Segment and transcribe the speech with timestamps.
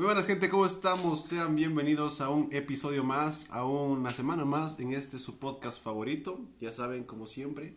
[0.00, 1.26] Muy buenas gente, ¿cómo estamos?
[1.26, 6.40] Sean bienvenidos a un episodio más, a una semana más en este su podcast favorito.
[6.58, 7.76] Ya saben, como siempre,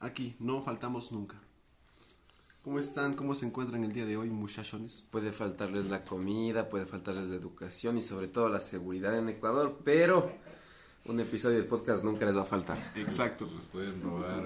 [0.00, 1.36] aquí no faltamos nunca.
[2.64, 3.12] ¿Cómo están?
[3.12, 5.04] ¿Cómo se encuentran el día de hoy, muchachones?
[5.10, 9.78] Puede faltarles la comida, puede faltarles la educación y sobre todo la seguridad en Ecuador,
[9.84, 10.32] pero
[11.08, 12.92] un episodio del podcast nunca les va a faltar.
[12.94, 13.46] Exacto.
[13.46, 14.44] Nos pueden robar.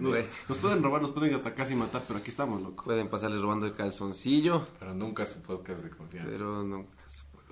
[0.00, 2.84] Nos, pueden robar, nos pueden hasta casi matar, pero aquí estamos, loco.
[2.84, 6.30] Pueden pasarles robando el calzoncillo, Pero nunca su podcast de confianza.
[6.32, 6.88] pero nunca.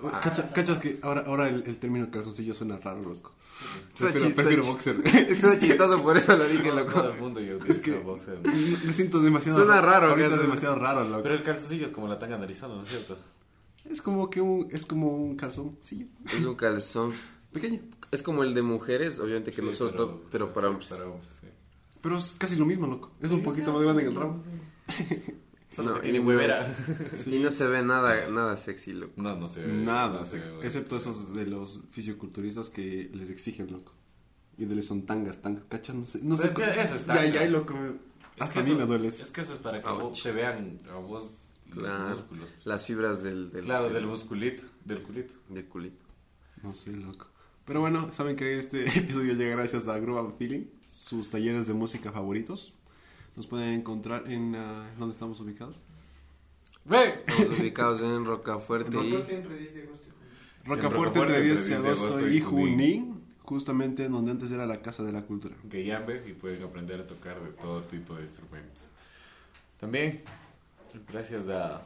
[0.01, 3.31] Oh, Cacha- ¿Cachas que ahora, ahora el, el término calzoncillo suena raro, loco?
[3.93, 5.01] Suena Prefiero, prefiero boxer.
[5.05, 6.91] Es chistoso, por eso lo dije, loco.
[6.91, 8.39] todo el mundo ya utiliza que- boxer.
[8.43, 11.23] Me siento demasiado Suena raro, Ahorita es demasiado raro, loco.
[11.23, 13.17] Pero el calzoncillo es como la tanga narizona, ¿no es cierto?
[13.89, 16.07] Es como que un, es como un calzoncillo.
[16.25, 17.13] Es un calzón.
[17.55, 17.81] Pequeño.
[18.11, 20.87] Es como el de mujeres, obviamente que no Sí, solo todo, pero para hombres.
[20.89, 21.47] Para hombres, sí.
[22.01, 23.11] Pero es casi lo mismo, loco.
[23.19, 24.43] Es un poquito más grande en el ramo.
[25.71, 26.65] Solo No, que tiene y huevera.
[27.25, 29.13] Y no se ve nada, nada sexy, loco.
[29.17, 29.73] No, no se ve.
[29.73, 33.91] Nada, no se ve, excepto esos de los fisioculturistas que les exigen, loco.
[34.57, 35.95] Y de les son tangas, tangas, ¿cachas?
[35.95, 36.47] No sé, no sé.
[36.55, 37.73] Pero es que eso es Ya, ya, loco.
[37.73, 39.07] Es Hasta que a mí eso- me duele.
[39.09, 39.99] Es que eso es para que Ouch.
[40.01, 41.31] vos te vean a vos
[41.69, 42.09] los Claro.
[42.11, 42.49] músculos.
[42.63, 45.33] Las fibras del, del, Claro, del musculito, del culito.
[45.49, 46.05] del culito.
[46.63, 47.27] No sé, loco.
[47.65, 51.73] Pero bueno, saben que este episodio llega gracias a Groove and Feeling, sus talleres de
[51.73, 52.73] música favoritos.
[53.35, 54.55] Nos pueden encontrar en...
[54.55, 55.81] ah, ¿Dónde estamos ubicados?
[56.85, 59.11] Estamos ubicados en Rocafuerte y...
[59.11, 59.35] Rocafuerte
[60.65, 63.21] Rocafuerte, entre 10 de entre 10 de agosto agosto y y Junín.
[63.43, 65.55] Justamente en donde antes era la Casa de la Cultura.
[65.69, 68.89] que llame y pueden aprender a tocar de todo tipo de instrumentos.
[69.79, 70.23] También,
[71.07, 71.83] gracias a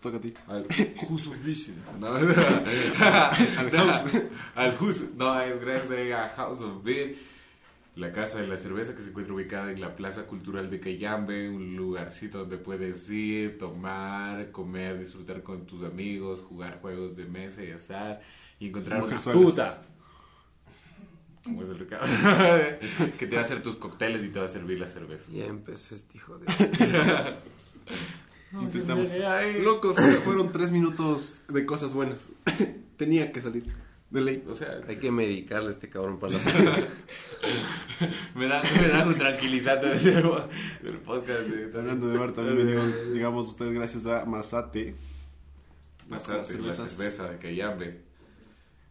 [0.00, 0.34] Toca a ti.
[0.48, 1.76] al Juso Vision.
[2.00, 4.22] No, Al House.
[4.54, 5.04] al Juso.
[5.16, 7.16] No, es gracias a House of Beer,
[7.96, 11.48] la casa de la cerveza que se encuentra ubicada en la Plaza Cultural de Cayambe,
[11.48, 17.62] un lugarcito donde puedes ir, tomar, comer, disfrutar con tus amigos, jugar juegos de mesa
[17.62, 18.20] y azar
[18.58, 19.82] y encontrar una puta.
[21.44, 22.06] Como es el recado.
[23.18, 25.30] que te va a hacer tus cócteles y te va a servir la cerveza.
[25.30, 26.46] Ya empezó este hijo de...
[28.62, 29.10] Intentamos.
[29.62, 32.28] Loco, fue- fueron tres minutos de cosas buenas.
[32.96, 33.64] Tenía que salir.
[34.10, 34.44] De ley.
[34.48, 36.40] O sea, Hay que medicarle a este cabrón para la...
[38.36, 40.14] me da, me da un tranquilizante decir
[40.82, 41.48] del podcast.
[41.48, 44.94] está Hablando de bar, también me dio- llegamos ustedes gracias a Masate.
[46.08, 48.02] Pasate, Las la cerveza de Cayambe.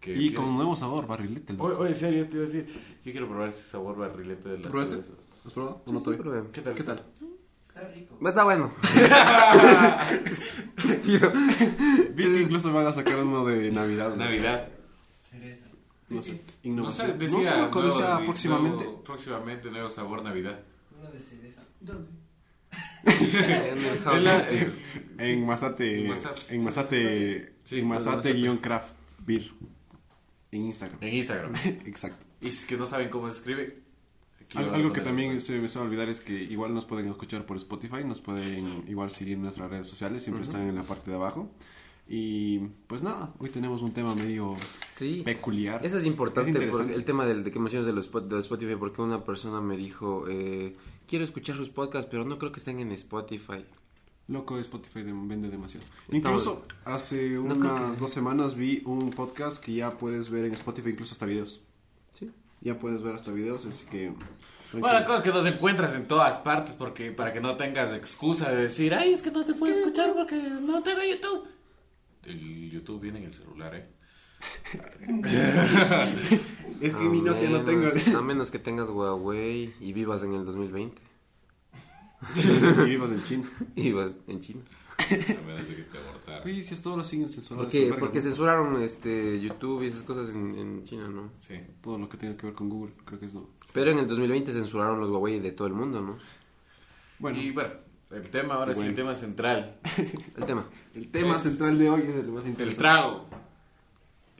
[0.01, 1.55] Que, Y que- con un nuevo sabor, barrilete.
[1.57, 2.67] Oye, oye, en serio, te iba a decir.
[3.05, 5.13] Yo quiero probar ese sabor barrilete de la cerveza.
[5.45, 5.81] ¿Has probado?
[5.85, 6.43] ¿O Sí, no sí, probé.
[6.51, 6.73] ¿Qué tal?
[6.73, 7.01] ¿Qué tal?
[8.25, 8.71] Está bueno.
[12.13, 14.09] Vi que incluso van a sacar uno de Navidad.
[14.11, 14.15] ¿no?
[14.17, 14.67] Navidad.
[16.09, 16.31] No sé.
[16.31, 17.17] No sé, Innovación.
[17.17, 18.83] decía, No sé, loco, nuevo- decía próximamente.
[18.85, 20.59] nuevo- próximamente nuevo sabor Navidad.
[20.99, 21.61] Una de cereza.
[21.79, 22.09] ¿Dónde?
[23.05, 24.17] En el house.
[24.17, 24.73] En la- en-
[25.19, 25.99] En Masate.
[25.99, 26.55] En Masate.
[26.55, 27.53] En Masate.
[27.63, 28.33] Sí, en Masate Masate.
[28.33, 28.93] guion craft
[29.25, 29.51] beer.
[30.51, 30.97] En Instagram.
[31.01, 31.53] en Instagram.
[31.85, 32.25] Exacto.
[32.41, 33.82] Y si es que no saben cómo se escribe.
[34.55, 37.57] Al- Algo que también se me suele olvidar es que igual nos pueden escuchar por
[37.57, 41.17] Spotify, nos pueden igual seguir en nuestras redes sociales, siempre están en la parte de
[41.17, 41.49] abajo.
[42.07, 44.55] Y pues nada, hoy tenemos un tema medio
[44.93, 45.21] Sí.
[45.23, 45.85] peculiar.
[45.85, 48.75] Eso es importante, Es porque el tema del, de que mencionas de los de Spotify,
[48.77, 50.75] porque una persona me dijo, eh,
[51.07, 53.63] quiero escuchar sus podcasts, pero no creo que estén en Spotify.
[54.27, 55.85] Loco, Spotify de- vende demasiado.
[56.09, 60.45] Estamos- Incluso hace No unas que- dos semanas vi un podcast que ya puedes ver
[60.45, 61.61] en Spotify, incluso hasta videos.
[62.63, 64.13] Ya puedes ver hasta videos, así que...
[64.71, 67.93] Bueno, la cosa es que nos encuentras en todas partes porque para que no tengas
[67.93, 71.47] excusa de decir, ay, es que no te puedo escuchar porque no tengo YouTube.
[72.25, 73.87] El YouTube viene en el celular, ¿eh?
[76.81, 77.87] Es que A mi Nokia no tengo...
[78.17, 81.01] A menos que tengas Huawei y vivas en el 2020.
[82.35, 83.49] y vivas en China.
[83.75, 84.61] Y vivas en China.
[85.37, 86.43] A menos de que te abortaran.
[86.47, 87.63] Oye, si hasta ahora siguen censurando.
[87.65, 88.23] Porque, esas vergas, porque ¿no?
[88.23, 91.31] censuraron este YouTube y esas cosas en, en China, ¿no?
[91.39, 91.55] Sí.
[91.81, 93.47] Todo lo que tenga que ver con Google, creo que es no.
[93.73, 96.17] Pero en el 2020 censuraron los Huawei de todo el mundo, ¿no?
[97.19, 97.71] Bueno, Y bueno,
[98.11, 98.89] el tema ahora Bueno.
[98.89, 99.77] el tema central.
[100.37, 100.65] El tema.
[100.95, 102.79] el tema es- central de hoy es el más El interesante.
[102.81, 103.25] trago.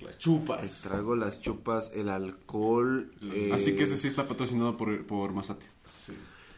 [0.01, 0.81] Las El chupas.
[0.81, 3.13] trago, las chupas, el alcohol.
[3.21, 5.65] eh, Así que ese sí está patrocinado por, por Masate.
[5.85, 6.13] Sí.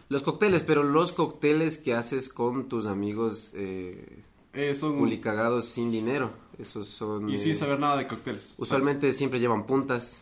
[0.07, 4.23] Los cócteles, pero los cócteles que haces con tus amigos eh,
[4.53, 4.97] Eh, son...
[4.99, 6.31] culicagados sin dinero.
[6.59, 7.29] Esos son...
[7.29, 8.53] Y sin eh, saber nada de cócteles.
[8.57, 10.21] Usualmente siempre llevan puntas.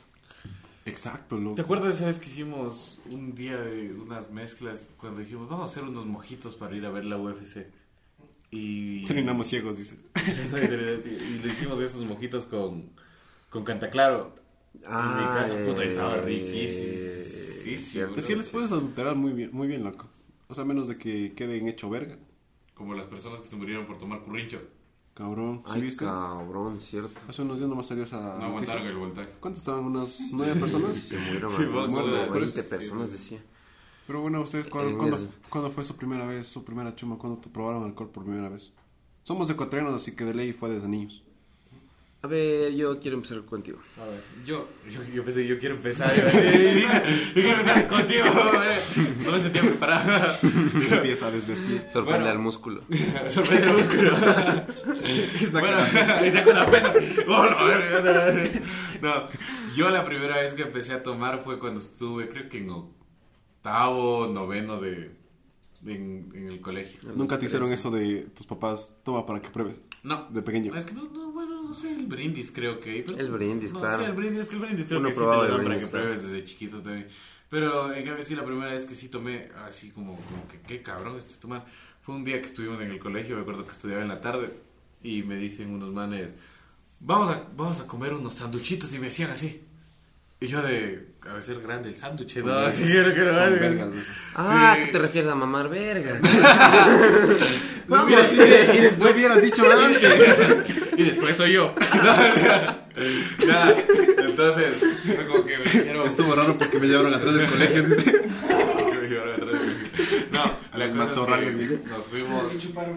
[0.86, 1.56] Exacto, loco.
[1.56, 5.72] ¿Te acuerdas esa vez que hicimos un día de unas mezclas cuando dijimos, vamos a
[5.72, 7.68] hacer unos mojitos para ir a ver la UFC?
[8.52, 9.06] Y...
[9.06, 9.98] Terminamos ciegos, dice.
[10.16, 12.92] y le hicimos esos mojitos con,
[13.50, 14.36] con Cantaclaro.
[14.86, 16.22] Ah, en mi casa, eh, puta, estaba eh,
[17.78, 18.20] cierto.
[18.20, 20.08] Es que les puedes adulterar muy bien, muy bien, loco.
[20.48, 22.18] O sea, menos de que queden hecho verga.
[22.74, 24.62] Como las personas que se murieron por tomar currincho.
[25.14, 26.06] Cabrón, ¿sí Ay, viste?
[26.06, 27.20] cabrón, cierto.
[27.28, 28.48] Hace unos días nomás salió esa No noticia.
[28.48, 29.30] aguantaron el voltaje.
[29.40, 29.86] ¿Cuántos estaban?
[29.86, 30.98] ¿Unas nueve personas?
[30.98, 33.40] Se murieron Sí, como pero 20 es- personas, decía.
[34.08, 35.30] Pero bueno, ¿ustedes cuándo, En cuándo- eso.
[35.50, 37.18] cuándo fue su primera vez, su primera chuma?
[37.18, 38.72] ¿Cuándo te probaron alcohol por primera vez?
[39.24, 41.24] Somos ecuatorianos, así que de ley fue desde niños.
[42.24, 43.80] A ver, yo quiero empezar contigo.
[44.02, 46.10] A ver, yo, yo, yo pensé, yo quiero empezar.
[46.16, 48.24] Yo, yo quiero empezar contigo.
[49.26, 50.38] No me sentía preparado.
[50.90, 51.82] Empieza a desvestir.
[51.92, 52.32] Sorprende Bueno.
[52.32, 52.82] al músculo.
[53.28, 54.12] Sorprende el músculo.
[55.60, 55.78] bueno,
[56.22, 56.94] ahí saco la pesa.
[57.28, 57.46] Oh.
[59.02, 59.28] No,
[59.76, 64.28] yo la primera vez que empecé a tomar fue cuando estuve, creo que en octavo,
[64.34, 65.12] noveno de,
[65.86, 67.02] en, en el colegio.
[67.18, 70.30] Nunca te hicieron eso de tus papás, toma para que pruebes, No.
[70.30, 70.74] de pequeño.
[70.74, 71.33] Es que no, no,
[71.74, 73.04] no sé, el brindis creo que.
[73.06, 73.98] pero- El brindis, no, claro.
[74.00, 75.50] Sí, el brindis, es que el brindis creo Uno que sí te lo el dan
[75.50, 77.08] para brindis, que pruebes desde chiquito también.
[77.50, 80.82] Pero en cambio sí, la primera vez que sí tomé, así como, como que qué
[80.82, 81.66] cabrón esto es tomar.
[82.02, 84.54] Fue un día que estuvimos en el colegio, me acuerdo que estudiaba en la tarde,
[85.04, 86.36] y me dicen unos manes,
[87.00, 89.62] vamos a, vamos a comer unos sanduchitos, y me decían así.
[90.40, 93.54] Y yo de, a ser grande el sándwich, no, así quiero que hagan.
[93.60, 93.90] vergas.
[94.36, 94.86] Ah, Sí.
[94.86, 96.20] ¿qué te refieres a mamar verga?
[97.88, 100.80] No, Mira, sí, y después hubieras dicho antes.
[100.98, 101.74] Y después soy yo.
[103.48, 103.76] Nada,
[104.20, 104.76] entonces,
[105.06, 106.06] fue como que me dijeron...
[106.08, 107.84] Estuvo raro porque me llevaron atrás del colegio.
[109.02, 109.74] me llevaron atrás de mí.
[110.32, 110.44] No,
[110.78, 112.44] la cosa es que nos fuimos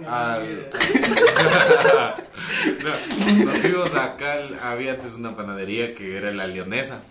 [0.07, 0.71] al...
[2.83, 7.03] No, nos fuimos acá, había antes una panadería que era la Leonesa,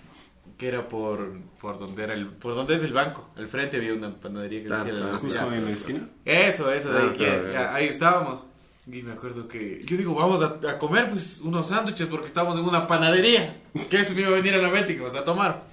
[0.58, 3.94] que era por, por donde era el, por donde es el banco, al frente había
[3.94, 5.40] una panadería que Claro, decía la claro, Leonesa.
[5.44, 6.10] Justo en la esquina.
[6.24, 8.44] Eso, eso, de ahí, Ah, claro, ahí estábamos.
[8.88, 12.58] Y me acuerdo que yo digo, vamos a, a comer pues unos sándwiches porque estamos
[12.58, 13.62] en una panadería.
[13.90, 15.64] Que eso me iba a venir a la mente que vas a tomar.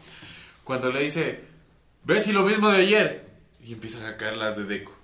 [0.64, 1.40] Cuando le dice,
[2.04, 3.26] ¿ves si lo mismo de ayer?
[3.64, 4.96] Y empiezan a caer las de Deco.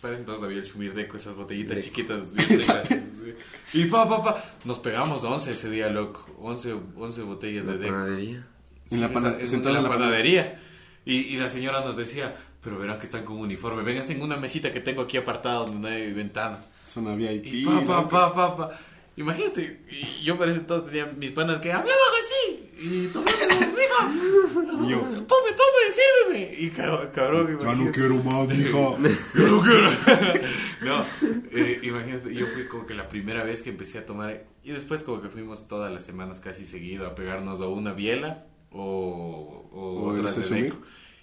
[0.00, 1.86] Para entonces había el Shumir Deco, esas botellitas Deco.
[1.88, 2.22] chiquitas.
[2.38, 3.34] sí.
[3.72, 6.26] Y pa, pa, pa, nos pegamos 11 ese día, loco.
[6.40, 7.92] 11, 11 botellas de Deco.
[7.94, 8.46] panadería.
[8.90, 10.60] En la Sí, pana- esa- en, la la panadería.
[11.06, 13.82] Y, y la señora nos decía, pero verán que están con uniforme.
[13.82, 16.66] Vénganse en una mesita que tengo aquí apartada donde no hay ventanas.
[16.94, 17.46] Zona VIP.
[17.46, 18.70] Y pa, pa, pa, pa, pa.
[19.16, 22.60] Imagínate, y yo parece todos tenía mis panas que hablaban así.
[22.80, 23.32] Y tomando,
[23.76, 24.84] mijo.
[24.84, 25.00] Y yo.
[25.00, 26.54] Pome, pome, sírveme.
[26.58, 27.92] Y cab- cabrón, Ya no imagínate.
[27.98, 28.70] quiero más, mija.
[29.34, 29.90] Yo no quiero.
[30.82, 31.04] no,
[31.52, 34.44] eh, imagínate, yo fui como que la primera vez que empecé a tomar.
[34.64, 38.44] Y después, como que fuimos todas las semanas casi seguido a pegarnos o una biela
[38.72, 40.62] o, o, O otras de.
[40.62, 40.76] Deco.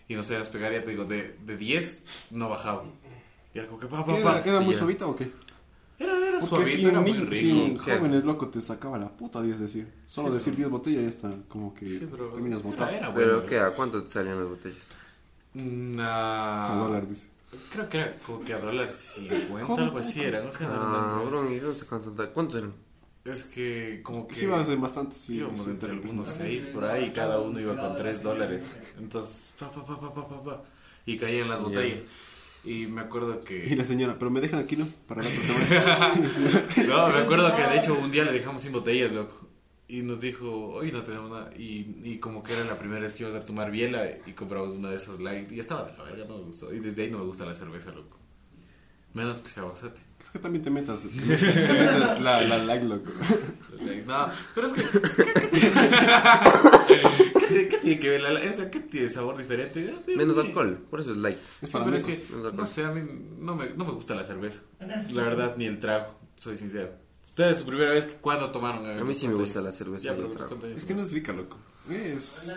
[0.07, 2.85] Y no sabías pegar, ya te digo, de, de 10 no bajaba.
[3.53, 4.50] Y era como que pa, ¿Qué pa, era, pa.
[4.50, 5.29] ¿Era muy suavita o qué?
[6.03, 7.65] Era, era Porque suavito, si era un muy rico.
[7.86, 9.88] si jóvenes loco te sacaba la puta 10 decir.
[10.07, 12.89] Solo Sí, decir pero- 10 botellas ya está como que Sí, pero terminas botado.
[12.89, 13.45] era, era ¿Pero bueno.
[13.48, 13.59] qué?
[13.59, 14.88] ¿A cuánto te salían las botellas?
[15.53, 17.27] Nah, A dólar dice.
[17.71, 20.63] Creo que era como que a dólar 50, Joder, algo así era, no sé.
[20.63, 21.30] no, no, Ah, no.
[21.30, 22.31] bro, ¿y dónde sacan tanta?
[22.31, 22.74] ¿Cuántos eran?
[23.25, 24.36] Es que como que...
[24.36, 25.36] Sí, ibas en bastante, sí.
[25.36, 26.31] íbamos entre representa.
[26.31, 28.65] seis por ahí y cada uno iba con 3 dólares.
[28.97, 30.63] Entonces, pa, pa, pa, pa, pa, pa, pa,
[31.06, 32.04] y caían las botellas.
[32.63, 33.75] Y me acuerdo Y que...
[33.75, 34.87] la señora, pero me dejan aquí, ¿no?
[35.07, 36.13] Para la otra.
[36.87, 39.47] No, me acuerdo que de hecho un día le dejamos sin botellas, loco.
[39.87, 41.49] Y nos dijo, hoy no tenemos nada.
[41.57, 44.75] Y, y como que era la primera vez que íbamos a tomar biela y compramos
[44.75, 45.51] una de esas light.
[45.51, 46.71] Y ya estaba de la verga, no me gustó.
[46.73, 48.17] Y desde ahí no me gusta la cerveza, loco.
[49.13, 49.99] Menos que sea basate.
[50.23, 51.01] Es que también te metas.
[51.09, 53.11] te metas la, la like, loco.
[54.05, 54.83] No, pero es que.
[57.63, 58.69] ¿Qué, qué tiene que ver la esa?
[58.71, 59.94] ¿Qué tiene sabor diferente?
[60.07, 61.37] Menos alcohol, por eso es light.
[61.63, 62.56] Sí, para pero es que, menos alcohol.
[62.57, 63.01] no sé, a mí
[63.39, 64.61] no me, no me gusta la cerveza.
[64.80, 66.91] La verdad, ni el trago, soy sincero.
[67.25, 68.85] ¿Ustedes su primera vez cuándo tomaron?
[68.85, 70.49] A mí sí me gusta la cerveza Ya, y el pero trago.
[70.49, 71.57] ¿cuántos años Es que no es rica, loco.
[71.89, 72.51] Es...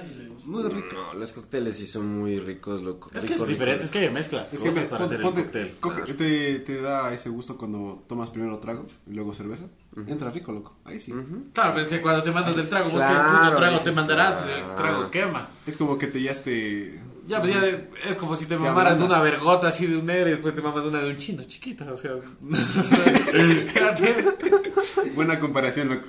[0.46, 0.94] No es rica.
[0.96, 3.08] No, los cócteles sí son muy ricos, loco.
[3.14, 4.00] Es que Rico, es rico, diferente, es rico.
[4.00, 6.04] que hay mezclas Es que para ponte- hacer ponte- el cóctel.
[6.06, 9.64] coge- te, te da ese gusto cuando tomas primero trago y luego cerveza.
[10.06, 10.76] Entra rico, loco.
[10.84, 11.12] Ahí sí.
[11.52, 14.34] Claro, pero es que cuando te mandas del trago, vos Claro, puto trago te mandarás,
[14.34, 14.74] pues, el claro.
[14.76, 15.48] trago quema.
[15.66, 17.00] Es como que te ya te...
[17.26, 19.96] Ya, pues ya de- es como si te Te mamaras de una vergota así de
[19.96, 22.10] un negro y después te mamas una de un chino chiquita, o sea.
[25.14, 26.06] Buena comparación, loco.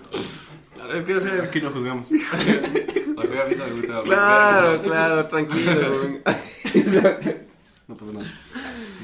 [0.93, 2.09] es que, o sea, Aquí no juzgamos.
[2.11, 6.19] o sea, a mí no me gusta Claro, claro, tranquilo.
[7.87, 8.25] No pasa nada.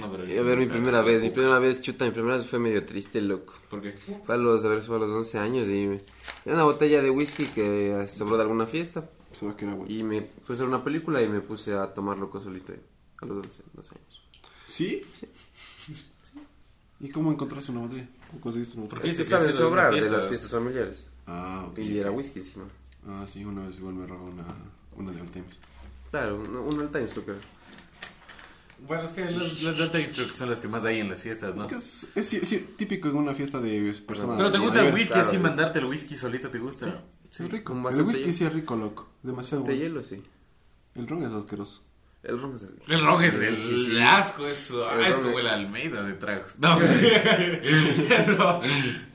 [0.01, 2.59] No, pero a ver, mi primera vez, mi primera vez, chuta, mi primera vez fue
[2.59, 3.53] medio triste, loco.
[3.69, 3.91] ¿Por qué?
[3.93, 6.01] Fue a los, a ver, fue a los 11 años y me...
[6.45, 9.91] Era una botella de whisky que sobró de alguna fiesta Se va a quedar bueno.
[9.93, 12.81] y me puse a ver una película y me puse a tomar loco solito ahí,
[13.21, 14.21] a los 11, 12 años.
[14.67, 15.01] ¿Sí?
[16.99, 18.07] ¿Y cómo encontraste una botella?
[18.29, 19.13] ¿Cómo conseguiste una ¿Por botella?
[19.13, 21.07] que que saben hace las sobrar de las fiestas familiares.
[21.25, 21.79] Ah, ok.
[21.79, 22.65] Y era whisky encima.
[23.07, 24.45] Ah, sí, una vez igual me robó una,
[24.95, 25.55] una de All Times.
[26.11, 27.41] Claro, un, un all times creo que era.
[28.87, 31.21] Bueno, es que los, los Delta creo que son las que más hay en las
[31.21, 31.67] fiestas, ¿no?
[31.67, 32.05] Que Es,
[32.77, 34.37] típico en una fiesta de personas.
[34.37, 37.03] Pero te sí, gusta el whisky, claro, así mandarte el whisky solito, ¿te gusta?
[37.29, 37.73] Sí, es rico.
[37.73, 38.33] El whisky hielo.
[38.33, 39.09] sí es rico, loco.
[39.21, 39.81] Demasiado De bueno.
[39.81, 40.21] hielo, sí.
[40.95, 41.83] El ron es asqueroso.
[42.23, 43.99] El ron es El ron es el Sí, sí.
[43.99, 46.57] asco, es, El como es- el Almeida de tragos.
[46.59, 46.77] No,
[48.37, 48.61] no.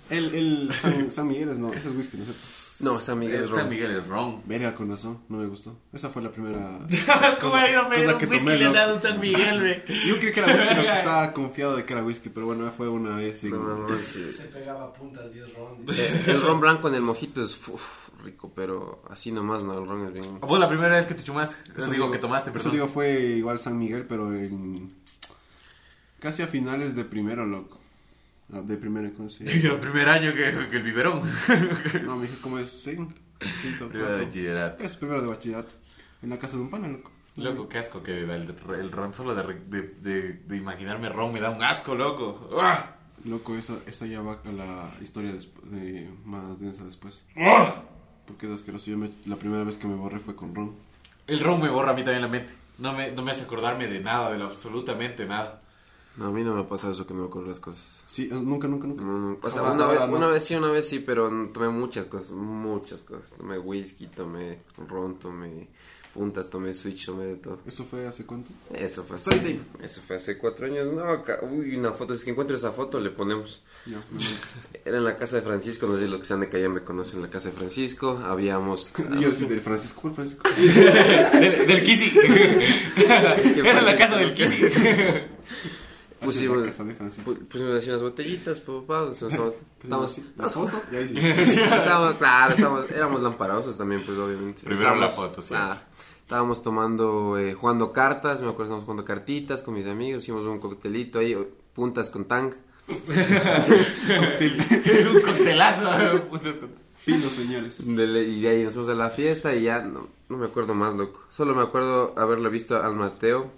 [0.08, 2.46] El, el San, San Miguel es no, ese es whisky, ¿no es cierto?
[2.94, 3.68] No, San Miguel es El San ron.
[3.70, 4.42] Miguel es ron.
[4.46, 5.76] Verga con eso, no me gustó.
[5.92, 6.78] Esa fue la primera.
[7.40, 9.60] ¿Cómo ha ido a pedir un que whisky tomé, le han dado un San Miguel,
[9.62, 9.84] ve?
[10.06, 12.88] Yo creí que era whisky, loco, estaba confiado de que era whisky, pero bueno, fue
[12.88, 13.42] una vez.
[13.44, 14.30] y- No, no, no, sí.
[14.30, 15.78] Se pegaba puntas 10 ron.
[15.88, 19.88] Eh, El ron blanco en el mojito es uf, rico, pero así nomás no, el
[19.88, 20.40] ron es bien.
[20.40, 22.72] Vos la primera vez que te chumaste, Eso digo, que tomaste, Eso perdón.
[22.72, 24.94] digo fue igual San Miguel, pero en.
[26.20, 27.78] Casi a finales de primero, loco.
[28.52, 29.74] Ah, De primero, ¿cómo se llama?
[29.74, 31.20] El primer año que, que el biberón.
[32.04, 32.70] No, me dije, ¿cómo es?
[32.70, 32.96] Sí,
[33.62, 34.82] quinto, Primero de bachillerato.
[34.84, 35.74] Es primero de bachillerato.
[36.22, 37.10] En la casa de un pana, loco.
[37.36, 41.10] Loco, qué asco que da el, el ron solo de, re- de, de, de imaginarme
[41.10, 42.48] ron me da un asco, loco.
[42.58, 42.92] ¡Ah!
[43.26, 45.32] Loco, esa, esa ya va a la historia
[45.64, 47.24] de, más densa después.
[47.36, 47.82] ¡Ah!
[48.26, 48.90] Porque es asqueroso.
[48.90, 50.74] Yo me- la primera vez que me borré fue con ron.
[51.26, 52.54] El ron me borra a mí también la mente.
[52.78, 55.60] No me, no me hace acordarme de nada, de lo absolutamente nada.
[56.16, 58.02] No, a mí no me ha pasado eso que no me acuerdo las cosas.
[58.06, 59.02] Sí, eh, nunca, nunca, nunca.
[59.04, 60.30] No, no, O sea, una vez, una ¿no?
[60.30, 63.32] vez sí, una vez sí, pero tomé muchas cosas, muchas cosas.
[63.36, 65.68] Tomé whisky, tomé ron, tomé
[66.14, 67.58] puntas, tomé switch, tomé de todo.
[67.66, 68.50] ¿Eso fue hace cuánto?
[68.72, 70.90] Eso fue hace, eso fue hace cuatro años.
[70.94, 73.62] No, ca- uy, una foto, es que encuentro esa foto, le ponemos.
[73.84, 74.40] Ya, mandas.
[74.86, 76.82] Era en la casa de Francisco, no sé si los que sean de Cayán me
[76.82, 78.18] conocen la casa de Francisco.
[78.24, 78.94] Habíamos.
[79.20, 80.48] Yo de Francisco, ¿cuál Francisco?
[81.38, 82.18] del, del Kisi.
[83.06, 84.62] Era la casa del Kisi.
[86.26, 87.30] Pusimos, la casa de Francisco.
[87.32, 89.00] pu- pusimos así unas botellitas, papá.
[89.00, 91.16] nos- nos- Estábamos, la foto, y ahí sí.
[91.60, 94.62] estábamos, claro, estábamos, éramos lamparosos también, pues obviamente.
[94.62, 95.48] Primero la Estábamos- foto, sí.
[95.48, 95.80] claro.
[96.22, 100.58] Estábamos tomando, eh, jugando cartas, me acuerdo, estábamos jugando cartitas con mis amigos, hicimos un
[100.58, 101.36] coctelito ahí,
[101.72, 102.52] puntas con tang.
[102.88, 102.96] un
[105.22, 106.22] coctelazo.
[106.30, 107.86] putas con- Fino, señores.
[107.86, 110.46] De le- y de ahí nos fuimos a la fiesta y ya no, no me
[110.46, 111.20] acuerdo más, loco.
[111.30, 113.50] Solo me acuerdo haberle visto al Mateo,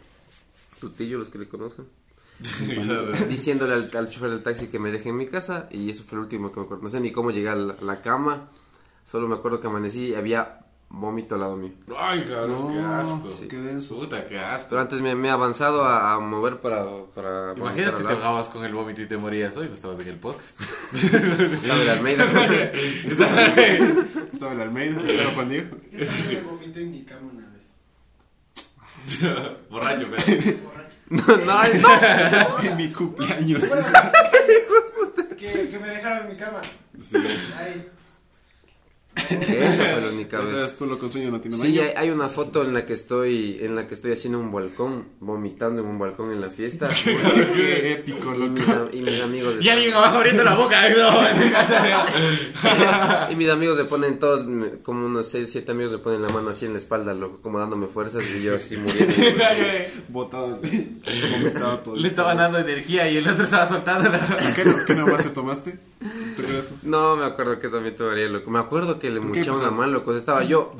[0.80, 1.86] Tutillo, los que le conozcan,
[3.28, 6.16] diciéndole al, al chofer del taxi que me deje en mi casa y eso fue
[6.16, 6.84] lo último que me acuerdo.
[6.84, 8.48] No sé ni cómo llegué a la, cama,
[9.04, 11.72] solo me acuerdo que amanecí y había vómito al lado mío.
[11.98, 13.48] Ay, cabrón, qué asco.
[13.48, 13.98] qué denso.
[13.98, 14.68] Puta, qué asco.
[14.70, 16.86] Pero antes me, me he avanzado a, a mover para...
[17.14, 20.18] para Imagínate, te ahogabas con el vómito y te morías hoy, no estabas en el
[20.18, 20.60] podcast.
[20.94, 22.24] Estaba el Almeida.
[23.04, 23.42] Estaba
[24.52, 25.76] el Almeida, estaba Juan Diego.
[25.90, 27.58] Yo también vomité en mi cama una vez.
[29.70, 30.77] Borracho, pero.
[31.10, 32.62] No, no, no.
[32.62, 33.62] En mi cumpleaños.
[35.38, 36.60] Que, que me dejaron en mi cama.
[37.00, 37.16] Sí.
[37.56, 37.88] Ahí.
[39.30, 40.74] Esa fue la única Esa es vez.
[40.74, 43.74] culo con sueño no tiene Sí, hay, hay una foto en la que estoy en
[43.74, 46.88] la que estoy haciendo un balcón, vomitando en un balcón en la fiesta.
[47.54, 50.88] Qué épico, y, mis, y mis amigos Y alguien abajo abriendo la boca.
[50.90, 51.10] No,
[53.30, 56.28] y mis amigos le ponen todos me- como unos 6, 7 amigos le ponen la
[56.28, 59.14] mano así en la espalda, loco, como dándome fuerzas y yo así muriendo.
[60.08, 61.00] Botado así.
[61.32, 61.96] Vomitado todo.
[61.96, 64.52] Le estaban dando energía y el otro estaba soltando la...
[64.54, 65.78] ¿Qué, no- ¿Qué nomás te tomaste?
[65.98, 66.62] ¿Te?
[66.88, 68.50] No, me acuerdo que también tomaría, loco.
[68.50, 70.14] Me acuerdo que le ¿Por qué muchaba una mano, loco.
[70.16, 70.70] Estaba yo.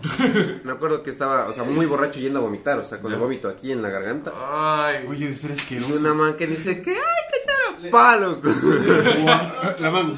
[0.65, 3.19] Me acuerdo que estaba, o sea, muy borracho yendo a vomitar, o sea, con el
[3.19, 4.33] vómito aquí en la garganta.
[4.37, 5.05] Ay.
[5.09, 5.95] Oye, de ser Y asqueroso.
[5.99, 6.97] una man que dice que, ay,
[7.33, 8.41] cacharo, palo.
[8.41, 10.17] Guau, La mano.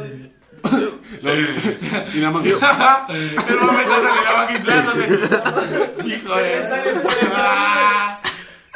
[1.22, 1.34] La-
[2.14, 2.44] Y la mano.
[2.46, 5.08] El momento de la inflándose.
[6.06, 6.60] Hijo de...
[7.34, 8.20] Ah.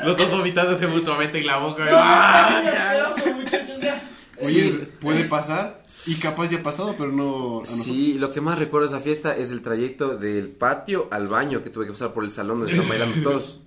[0.01, 1.85] Los dos vomitándose mutuamente en la boca.
[1.93, 2.59] Ah.
[2.59, 4.03] asqueroso, muchachos, ya.
[4.41, 4.89] Oye, Sí.
[5.01, 5.83] puede pasar.
[6.07, 7.85] Y capaz ya ha pasado, pero no a nosotros.
[7.85, 11.63] Sí, lo que más recuerdo de esa fiesta es el trayecto del patio al baño
[11.63, 13.61] que tuve que pasar por el salón donde están bailando todos.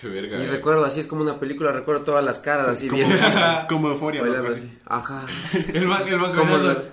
[0.00, 0.38] Qué verga.
[0.38, 0.50] Y eh.
[0.50, 3.18] recuerdo, así es como una película, recuerdo todas las caras así Como, bien.
[3.68, 4.60] como euforia, bailando así.
[4.60, 4.78] así.
[4.86, 5.26] Ajá.
[5.74, 6.84] El man, el caminando.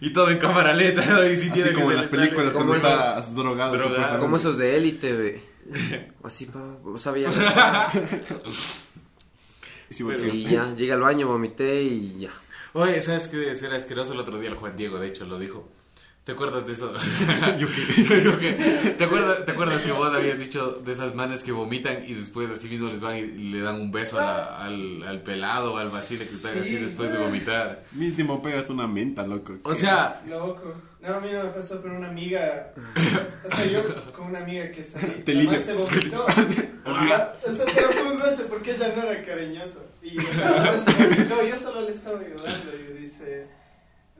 [0.00, 1.04] Y todo en cámara lenta.
[1.06, 1.24] ¿no?
[1.24, 2.88] Y Así que como en las películas Como cuando eso.
[2.88, 3.76] estás drogado.
[3.76, 4.18] Drogado.
[4.18, 5.42] Como esos de élite, ve.
[6.24, 6.96] Así, pa, o.
[10.32, 12.30] Y ya, llegué al baño, vomité y ya.
[12.72, 14.12] Oye, ¿sabes qué ser asqueroso?
[14.12, 15.68] El otro día el Juan Diego, de hecho, lo dijo.
[16.24, 16.92] ¿Te acuerdas de eso?
[17.58, 18.22] Yo qué.
[18.22, 18.52] Yo qué.
[18.96, 22.50] ¿Te, acuerdas, ¿Te acuerdas que vos habías dicho de esas manes que vomitan y después
[22.50, 25.76] así mismo les van y le dan un beso a la- al, al pelado o
[25.78, 27.82] al vacile que está Sí, así después de vomitar?
[27.92, 29.56] Mínimo pégate una menta, loco.
[29.64, 30.74] O sea, Loco.
[31.00, 32.72] No, a mí no me pasó, pero una amiga.
[33.44, 35.06] O sea, yo con una amiga que salí.
[35.24, 35.64] Te ligas.
[35.64, 36.26] se vomitó.
[36.82, 39.80] O sea, o sea, pero fue un goce porque ella no era cariñosa.
[40.02, 41.42] Y, o sea, se vomitó.
[41.46, 42.72] Yo solo le estaba ayudando.
[42.74, 43.46] Y dice.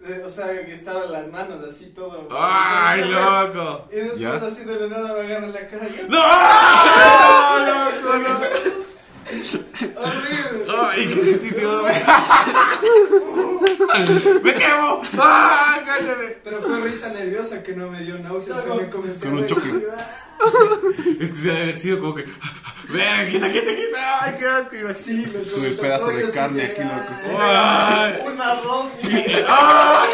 [0.05, 2.29] eh, O sea, que estaban las manos así todo.
[2.31, 3.89] ¡ay, loco!
[3.91, 4.35] Y después ¿Ya?
[4.35, 5.87] así de la nada me agarra la cara.
[5.89, 6.19] y ¡No!
[7.67, 8.41] ¡Loco, no!
[10.01, 10.67] Horrible.
[10.83, 11.63] Ay, ¿qué sentiste?
[14.43, 15.03] ¡Me quemo!
[15.19, 16.41] ¡Ah, cállate!
[16.43, 18.63] Pero fue risa nerviosa que no me dio náuseas.
[18.65, 19.69] Se me comenzó Con a un choque.
[21.21, 22.25] Es que se debe haber sido como que.
[22.89, 24.23] ¡Ven, quita, quita, quita!
[24.25, 24.77] ¡Ay, qué asco!
[24.77, 27.39] iba- Sí, me Con el pedazo de carne aquí, loco.
[27.41, 28.15] ¡Ay!
[28.27, 28.87] Un arroz.
[29.03, 30.11] ¡Ay!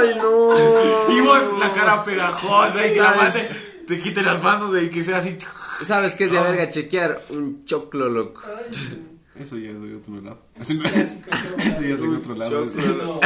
[0.00, 1.10] Ay, no.
[1.16, 3.48] Y vos, la cara pegajosa y que la mate
[3.86, 5.36] te quite las manos y que sea así.
[5.82, 7.20] ¿Sabes qué es de verga chequear?
[7.30, 8.42] Un choclo, loco.
[8.44, 9.09] Ay,
[9.40, 10.38] Eso ya es de otro lado.
[10.60, 12.66] Eso ya es de otro lado.
[12.66, 13.20] choclo.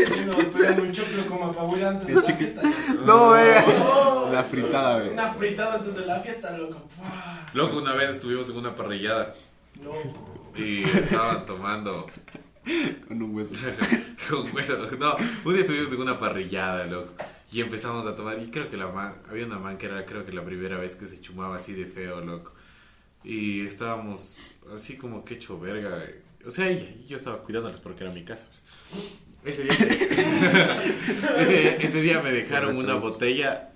[0.00, 2.12] No, no, pero en un choclo como apabullante.
[2.12, 3.64] El No, vea.
[3.84, 5.10] Oh, La fritada, ve.
[5.10, 6.82] Una fritada antes de la fiesta, loco.
[7.54, 9.34] Loco, una vez estuvimos en una parrillada
[9.82, 9.92] No.
[10.56, 12.06] y estaban tomando
[13.08, 13.54] Con un hueso.
[14.30, 14.76] con hueso.
[14.98, 17.12] No, un día estuvimos en una parrillada, loco.
[17.52, 18.38] Y empezamos a tomar.
[18.40, 20.96] Y creo que la man, había una man que era, creo que la primera vez
[20.96, 22.52] que se chumaba así de feo, loco.
[23.24, 24.36] Y estábamos
[24.74, 26.02] así como que hecho verga.
[26.04, 26.22] eh.
[26.46, 28.46] O sea, ella, yo estaba cuidándolos porque era mi casa.
[28.50, 28.62] pues.
[29.58, 29.72] Ese día,
[31.38, 33.70] ese, ese día me dejaron una botella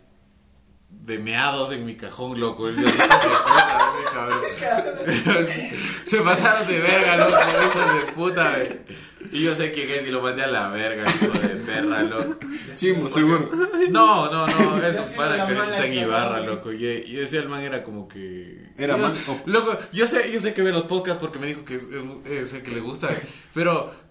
[0.91, 2.69] de meados en mi cajón, loco.
[6.05, 7.37] Se pasaron de verga, loco,
[7.67, 8.69] hijos de puta, güey.
[9.33, 12.37] Y yo sé quién es y lo mandé a la verga, hijo de perra, loco.
[12.75, 13.51] Chimo, seguro.
[13.91, 16.73] No, no, no, es un pana la que ahorita está en Ibarra, loco.
[16.73, 18.71] Y, y decía el man era como que.
[18.77, 19.15] Era man
[19.47, 21.79] Loco, yo sé, yo sé que ve los podcasts porque me dijo que,
[22.47, 23.11] sé que le gusta,
[23.53, 24.05] pero.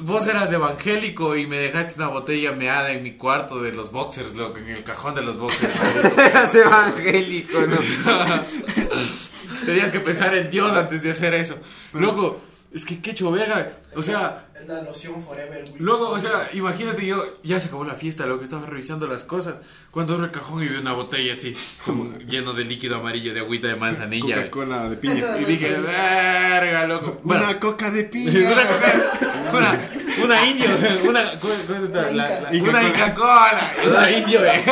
[0.00, 4.36] Vos eras evangélico y me dejaste una botella meada en mi cuarto de los boxers,
[4.36, 5.74] loco, en el cajón de los boxers.
[6.18, 7.76] Eras evangélico, ¿no?
[9.66, 11.56] Tenías que pensar en Dios antes de hacer eso.
[11.94, 12.40] Loco,
[12.74, 13.72] es que qué verga.
[13.94, 15.80] O sea, Es la loción forever, güey.
[15.82, 19.24] Luego, o sea, imagínate yo, ya se acabó la fiesta, lo que estaba revisando las
[19.24, 19.60] cosas,
[19.90, 23.40] cuando abro el cajón y veo una botella así, como lleno de líquido amarillo de
[23.40, 24.36] agüita de manzanilla.
[24.36, 25.38] Coca-Cola de piña.
[25.40, 27.20] Y dije, verga, loco.
[27.22, 28.66] Bueno, Una coca de una, piña.
[28.68, 29.90] cosa- una,
[30.24, 30.66] una indio,
[31.08, 32.10] una, ¿cómo, es esta?
[32.12, 32.88] La- la- una Cola.
[32.88, 34.62] Inca Cola, una indio, güey.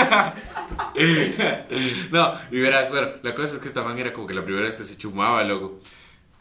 [2.10, 4.64] No, y verás, bueno, la cosa es que esta man era como que la primera
[4.66, 5.78] vez que se chumaba, loco.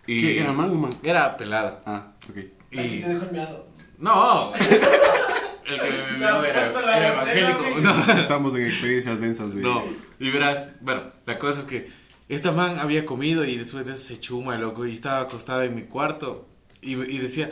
[0.10, 0.42] Y ¿Qué?
[0.42, 0.92] ¿Era man o man?
[1.04, 1.82] Era pelada.
[1.86, 2.38] Ah, ok.
[2.38, 3.68] Aquí Y, te dejo el miado.
[4.00, 4.52] no,
[5.66, 6.66] el que me meó era,
[6.98, 7.80] era evangélico.
[7.82, 8.14] No.
[8.20, 9.62] Estamos en experiencias densas de.
[9.62, 9.84] No,
[10.20, 11.88] y verás, bueno, la cosa es que
[12.28, 15.76] esta man había comido y después de eso se chuma, loco, y estaba acostada en
[15.76, 16.48] mi cuarto
[16.82, 17.52] y, y decía,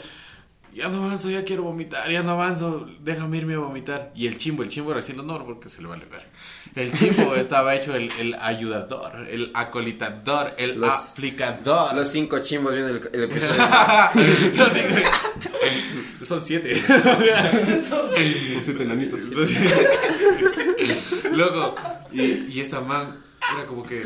[0.77, 4.11] ya no avanzo, ya quiero vomitar, ya no avanzo, déjame irme a vomitar.
[4.15, 6.25] Y el chimbo, el chimbo era haciendo honor porque se le vale ver.
[6.75, 11.95] El chimbo estaba hecho el, el ayudador, el acolitador, el Los- aplicador.
[11.95, 13.29] Los cinco chimbos viendo el, el
[16.25, 16.75] Son siete.
[16.75, 18.09] Son
[18.63, 19.19] siete enanitos.
[19.21, 19.57] Entonces,
[21.31, 21.75] loco,
[22.11, 23.23] y, y esta man
[23.55, 24.03] era como que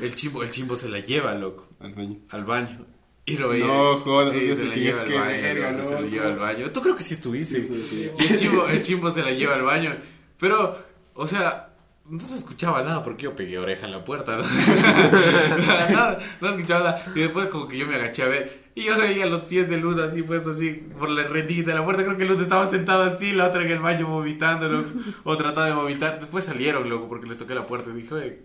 [0.00, 2.18] el chimbo, el chimbo se la lleva, loco, Al baño.
[2.30, 2.86] al baño.
[3.24, 3.66] Y lo veía.
[3.66, 6.30] No, joder, sí, se la lleva al baño, verga, loco, se no, la lleva no.
[6.32, 6.70] al baño.
[6.72, 7.60] Tú creo que sí estuviste.
[7.60, 8.10] Sí, sí, sí.
[8.18, 9.96] Y el chimbo, el chimbo se la lleva al baño.
[10.38, 10.76] Pero,
[11.14, 11.72] o sea,
[12.04, 14.36] no se escuchaba nada porque yo pegué oreja en la puerta.
[14.36, 14.42] ¿no?
[15.90, 17.12] nada, no escuchaba nada.
[17.14, 18.62] Y después como que yo me agaché a ver.
[18.74, 21.84] Y yo veía los pies de Luz así, pues así, por la rendita de la
[21.84, 22.04] puerta.
[22.04, 24.88] Creo que Luz estaba sentada así, la otra en el baño vomitando, loco,
[25.24, 26.18] o tratando de vomitar.
[26.18, 28.42] Después salieron, loco, porque les toqué la puerta y dije, oye,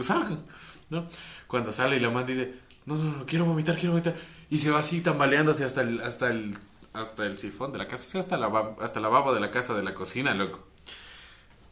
[0.00, 0.44] salgan,
[0.88, 1.06] ¿no?
[1.46, 2.54] Cuando sale y la man dice,
[2.88, 4.14] no, no, no, quiero vomitar, quiero vomitar.
[4.50, 6.56] Y se va así tambaleándose hasta el, hasta el,
[6.94, 9.50] hasta el sifón de la casa, o sea, hasta la, hasta la baba de la
[9.50, 10.66] casa de la cocina, loco.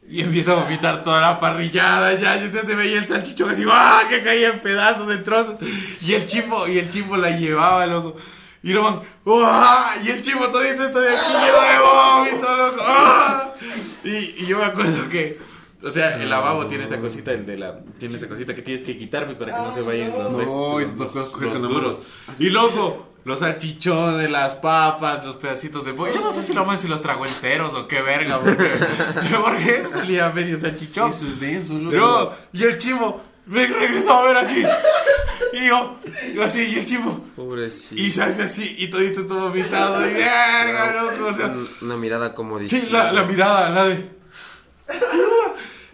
[0.09, 3.65] Y empieza a vomitar toda la parrillada ya, y usted se veía el salchichón así,
[3.69, 4.03] ¡ah!
[4.09, 5.57] que caía en pedazos, en trozos.
[6.03, 8.15] Y el chimbo, y el chimbo la llevaba, loco.
[8.63, 9.97] Y lo van, ¡ah!
[10.05, 12.83] Y el chimbo todito está de aquí lleno de vómito, loco.
[12.87, 13.53] ¡ah!
[14.05, 15.39] Y yo me acuerdo que,
[15.87, 18.85] o sea, el lavabo tiene esa cosita, el de la, tiene esa cosita que tienes
[18.85, 21.71] que quitar pues, para que no se vayan los No, restos, y los, los- los
[21.71, 21.97] duros.
[22.39, 26.15] Y loco, los salchichones, las papas, los pedacitos de pollo.
[26.15, 28.71] Yo no sé si lo man si los trago enteros o qué verga, porque,
[29.45, 31.11] porque eso salía medio salchichón.
[31.11, 31.97] Eso es denso, loco.
[31.97, 34.65] No, y el chimo me regresó a ver así.
[35.53, 35.97] Y yo,
[36.35, 37.25] yo así, y el chimo.
[37.37, 38.01] Pobrecito.
[38.01, 40.05] Y se hace así, y todito todo vomitado.
[40.09, 41.27] Y verga, loco.
[41.29, 42.99] O sea, Un- Una mirada como sí, diciendo.
[42.99, 44.17] la, la mirada, la de.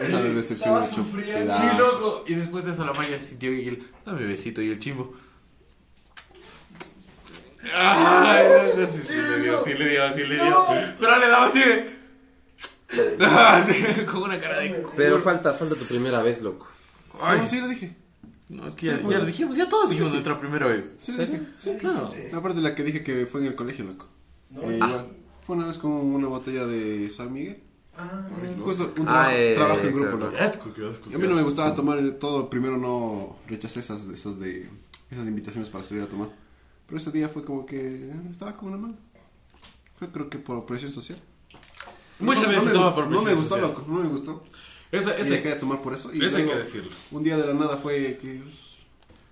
[0.03, 1.55] Esa de decepción Estaba hecho sufriendo.
[1.55, 2.25] Sí, loco.
[2.27, 4.63] Y después de eso la maya se sintió y él, dame besito.
[4.63, 5.15] Y el chimbo.
[7.75, 10.67] Ay, no, sí, sí le dio, sí le dio, sí le dio.
[10.99, 12.03] Pero le daba así de.
[13.21, 13.65] Ah,
[14.11, 14.85] con una cara de.
[14.97, 16.69] Pero falta, falta tu primera vez, loco.
[17.19, 17.97] No, sí lo dije.
[18.51, 20.95] No, es que ya, ya lo dijimos, ya todos dijimos nuestra primera vez.
[21.01, 21.41] Sí lo dije.
[21.57, 22.13] Sí, claro.
[22.35, 24.09] Aparte de la que dije que fue en el colegio, loco.
[24.51, 24.71] No.
[24.71, 25.07] Eh, igual.
[25.43, 27.63] Fue una vez con una botella de San Miguel.
[27.97, 28.27] Ah,
[28.59, 30.31] Justo un Ah, trabajo, eh, trabajo en grupo, claro.
[30.33, 30.43] loco.
[30.45, 31.11] Asco, qué asco.
[31.11, 32.49] Y a mí no me gustaba tomar todo.
[32.49, 34.69] Primero no rechacé esas, esos de
[35.11, 36.31] esas invitaciones para salir a tomar.
[36.87, 37.77] Pero ese día fue como que
[38.11, 38.97] eh, estaba con una mano.
[39.99, 41.19] Fue creo que por presión social.
[42.19, 44.45] Muchas No- veces no toma gustó- por No me presión gustó, loco, no me gustó.
[44.91, 46.11] Eso, Y eso, dejé de tomar por eso.
[46.15, 46.91] Y eso hay que decirlo.
[47.11, 48.77] Un día de la nada fue que pues,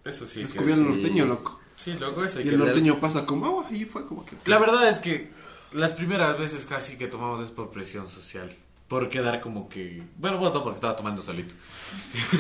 [0.04, 0.42] Eso sí.
[0.42, 1.00] descubrieron el sí.
[1.00, 1.58] norteño, loco.
[1.76, 4.36] Sí, loco, eso hay Y que el norteño pasa como agua y fue como que...
[4.46, 5.30] La verdad es que
[5.72, 8.54] las primeras veces casi que tomamos es por presión social.
[8.88, 10.02] Por quedar como que...
[10.18, 11.54] Bueno, vos no porque estaba tomando solito.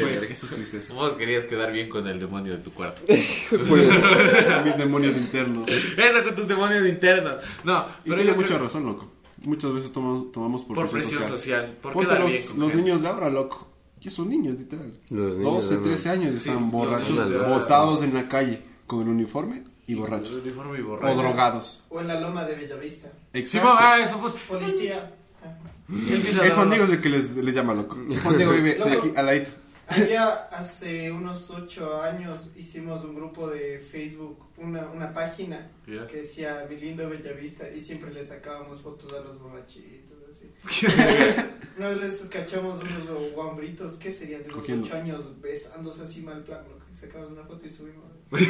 [0.00, 0.92] Fue- eso es tristeza.
[0.92, 3.02] Vos querías quedar bien con el demonio de tu cuarto.
[4.64, 5.68] Mis demonios internos.
[5.68, 7.36] Eso con tus demonios internos.
[7.64, 9.10] No, Y pero tiene mucha creo- razón, loco.
[9.42, 11.76] Muchas veces tomamos, tomamos por, por presión social.
[11.80, 12.82] Por Ponte quedar los, bien con los gente.
[12.82, 13.68] niños de ahora, loco.
[14.00, 14.92] Ya son niños, literal.
[15.10, 19.08] Los niños 12, de 13 años Sí, están borrachos, botados en la calle con el
[19.08, 20.32] uniforme y borrachos.
[20.32, 21.84] uniforme y O drogados.
[21.88, 23.10] O en la loma de Bellavista.
[23.32, 23.68] Exacto.
[23.78, 24.18] Ah, eso.
[24.20, 25.12] pues, Policía.
[25.88, 27.96] el Juan Diego es el que les, les llama loco.
[28.10, 28.90] El Juan Diego vive Loco.
[28.90, 29.50] aquí al ladito.
[29.88, 36.04] Allá hace unos ocho años hicimos un grupo de Facebook, una, una página Ya.
[36.08, 40.50] que decía mi lindo Bellavista y siempre le sacábamos fotos a los borrachitos así.
[41.78, 44.42] Una vez les cachamos unos guambritos, ¿qué serían?
[44.42, 48.06] De ocho años besándose así mal plan, loco, y sacamos una foto y subimos.
[48.32, 48.46] Es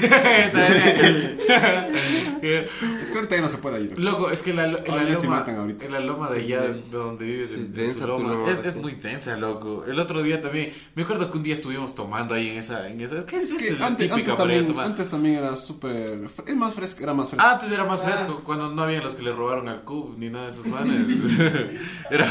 [3.11, 3.99] que ahorita ya no se puede ir.
[3.99, 5.45] Loco, es que la, en la loma,
[5.81, 8.51] en la loma de allá de donde vives Es en densa su tu loma, loma,
[8.53, 8.79] es, es sí.
[8.81, 9.85] muy densa, loco.
[9.87, 13.01] El otro día también, me acuerdo que un día estuvimos tomando ahí en esa, en
[13.01, 14.87] esa, es que es, Es que antes, típica antes, para ir a también, tomar.
[14.87, 16.29] antes también era súper...
[16.47, 17.47] Es más fresco, era más fresco.
[17.47, 18.05] Antes era más Ah.
[18.09, 20.95] fresco, cuando no habían los que le robaron al Cub ni nada de esos manes.
[22.11, 22.27] era,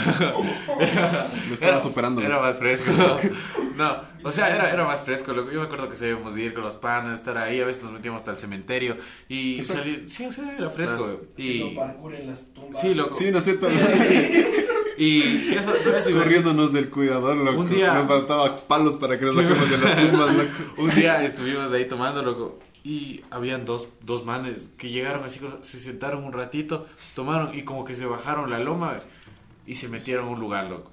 [0.80, 2.22] era, Lo estaba era- superando.
[2.22, 2.92] Era más fresco.
[3.76, 5.32] No, o sea, era, era más fresco.
[5.34, 5.52] loco.
[5.52, 7.94] Yo me acuerdo que sabíamos de ir con los panas, estar ahí, a veces nos
[7.94, 8.98] metíamos hasta el cementerio
[9.30, 10.10] y salir.
[10.10, 11.22] Sí, o sea, era fresco.
[11.34, 12.82] Haciendo Y, parkour en las tumbas.
[12.82, 13.16] sí, loco.
[13.16, 13.70] Sí, no sé, todo-
[14.98, 17.60] Y eso, pero eso corriéndonos del cuidador, loco.
[17.60, 19.42] Un día- Nos faltaba palos para que nos Sí.
[19.42, 20.50] saquemos de las tumbas, loco.
[20.78, 22.60] Un día estuvimos ahí tomando, loco.
[22.84, 26.86] Y habían dos, dos manes que llegaron así, se sentaron un ratito,
[27.16, 29.00] tomaron y como que se bajaron la loma
[29.66, 30.92] y se metieron a un lugar, loco.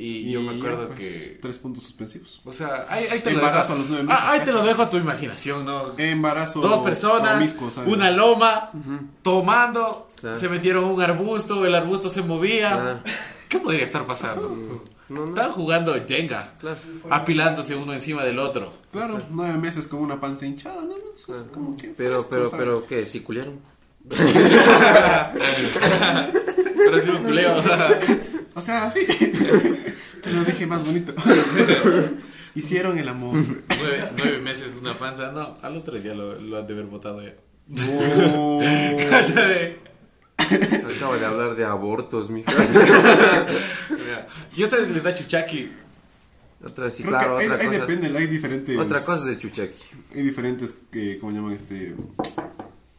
[0.00, 1.38] Y, yo me acuerdo pues, que...
[1.42, 2.40] Tres puntos suspensivos.
[2.44, 3.74] O sea, ahí, ahí te lo Embarazo dejo.
[3.74, 5.92] a los nueve meses, Ah, ahí te lo dejo a tu imaginación, ¿no?
[5.98, 8.70] Embarazo Dos personas, una loma,
[9.22, 10.36] tomando, Claro.
[10.38, 12.70] se metieron un arbusto, el arbusto se movía.
[12.72, 13.00] Claro.
[13.48, 14.84] ¿Qué podría estar pasando?
[15.08, 15.28] No, no.
[15.30, 16.76] Están jugando Jenga, Claro.
[17.10, 18.72] apilándose uno encima del otro.
[18.92, 20.94] Claro, nueve meses con una panza hinchada, ¿no?
[21.16, 22.64] Eso es como que Pero, fresco, pero, ¿sabes?
[22.64, 23.04] pero, ¿qué?
[23.06, 23.58] ¿Sí culiaron?
[26.76, 27.54] Pero sí un culeo.
[28.58, 29.00] O sea, sí.
[30.24, 31.14] Lo dije más bonito.
[32.54, 33.34] Hicieron el amor.
[33.36, 35.30] nueve, nueve meses una panza.
[35.30, 37.34] No, a los tres ya lo, lo han de haber votado ya.
[37.68, 38.60] No.
[40.96, 42.50] Acabo de hablar de abortos, mija.
[43.90, 45.70] Mira, Y a ustedes les da chuchaqui.
[46.64, 47.78] Otra, sí, Creo claro, que otra ahí cosa.
[47.86, 48.76] depende, hay diferentes.
[48.76, 49.78] Otra cosa es de chuchaqui.
[50.16, 51.94] Hay diferentes, que, ¿cómo llaman este?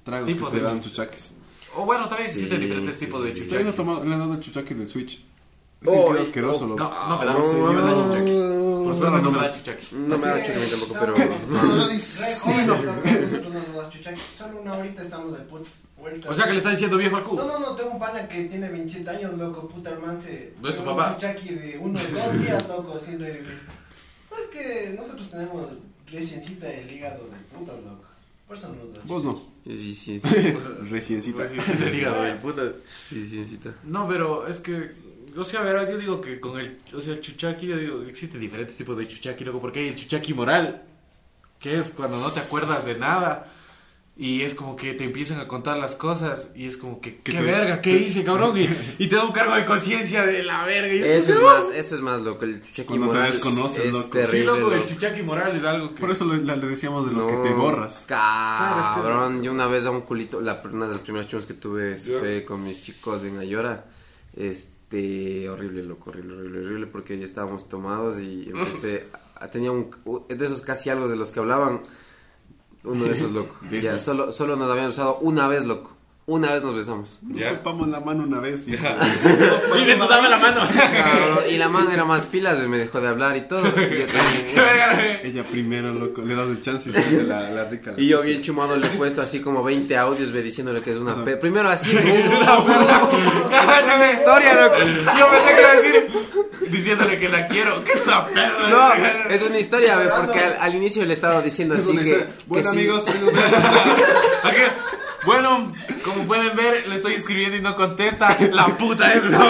[0.05, 1.33] Tragos Tipos que te de- dan chuchaques.
[1.75, 3.39] O bueno, también Sí, existen diferentes sí, tipos sí, de sí.
[3.41, 3.71] No chuchaqui.
[3.75, 5.25] tomado- le han dado el chuchaque del Switch.
[5.85, 6.83] Oh, sentido y- asqueroso, oh, loco.
[6.83, 8.31] No, no me da, No, no, me da no, chuchaqui.
[8.37, 8.83] no.
[8.83, 9.95] Por suerte no me da chuchaqui.
[9.95, 11.15] No me da chuchaqui tampoco, pero...
[11.15, 14.19] Re joven, nosotros nos las chuchacas.
[14.37, 15.73] Solo una horita estamos de putas.
[15.99, 17.43] Ahorita- O sea que le está diciendo viejo al No, cubo.
[17.43, 20.53] no, no, tengo un pana que tiene 27 años, loco, puta hermano, se...
[20.61, 21.15] ¿No es tu papá?
[21.15, 23.59] Chuchaqui de uno o dos días, loco, sin revivir.
[24.29, 25.65] Pero es que nosotros tenemos
[26.07, 28.03] reciencita el hígado de putas, loco.
[28.47, 29.41] Por eso no nos da Vos no.
[29.65, 30.27] Sí, sí, sí.
[30.89, 31.37] Reciencita.
[31.37, 32.63] Pues sí, sí, te digo, del puta.
[33.09, 33.55] Sí, sí, sí.
[33.55, 33.75] está.
[33.83, 34.91] No, pero es que,
[35.37, 38.39] o sea, verás, yo digo que con el, o sea, el chuchaqui, yo digo, existen
[38.41, 40.83] diferentes tipos de chuchaqui, loco, porque hay el chuchaqui moral,
[41.59, 43.51] que es cuando no te acuerdas de nada
[44.21, 47.31] y es como que te empiezan a contar las cosas y es como que, qué
[47.31, 48.67] te- verga, qué hice, cabrón, y,
[48.99, 50.93] y te da un cargo de conciencia de la verga.
[50.93, 52.43] y- Eso es más, eso es más loco.
[52.43, 54.09] El chuchaqui Cuando te moral desconoces, es loco.
[54.09, 54.39] terrible.
[54.39, 56.01] Sí, loco, el chuchaqui moral es algo que...
[56.01, 58.03] Por eso le, le decíamos de lo que te borras.
[58.07, 61.27] Claro, es que- Cabrón, yo una vez a un culito, la, una de las primeras
[61.29, 63.85] chumas que tuve fue con mis chicos en Ayora.
[64.35, 69.91] Este, horrible, loco, horrible, horrible, horrible, porque ya estábamos tomados y empecé, a, tenía un,
[70.27, 71.81] de esos casi algo de los que hablaban,
[72.83, 73.55] uno de esos, loco.
[73.71, 75.98] Ya, solo, solo nos habían usado una vez, loco.
[76.29, 77.19] Una vez nos besamos.
[77.23, 78.73] Nos topamos la mano una vez y...
[79.81, 80.61] Y me sudaba la mano.
[81.49, 83.61] Y la mano era más pilas, me dejó de hablar y todo.
[83.61, 85.19] Y yo, también- Qué verga, güey.
[85.31, 87.93] Ella primero, loco, le das el chance de la, la rica.
[87.97, 90.97] y yo bien chumado le he puesto así como 20 audios ve, diciéndole que es
[90.97, 91.23] una Ajá.
[91.23, 93.09] pe- Primero así, es una una verga.
[93.89, 94.75] Es una historia, loco.
[95.17, 97.83] Yo pensé que iba a decir diciéndole que la quiero.
[97.83, 98.69] Que es una perra.
[98.69, 98.93] No,
[99.33, 102.27] es una historia, ve, porque al, al inicio le estaba diciendo Es así una que,
[102.45, 102.77] Bueno, sí.
[102.77, 104.55] amigos, Ok,
[105.25, 105.71] Bueno,
[106.03, 108.35] como pueden ver, le estoy escribiendo y no contesta.
[108.51, 109.23] La puta es.
[109.25, 109.43] No,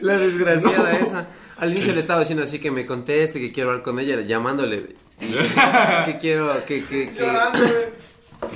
[0.00, 1.28] La desgraciada esa.
[1.58, 4.96] Al inicio le estaba diciendo así que me conteste, que quiero hablar con ella, llamándole.
[6.06, 7.58] que quiero, que, que, que, Llorando.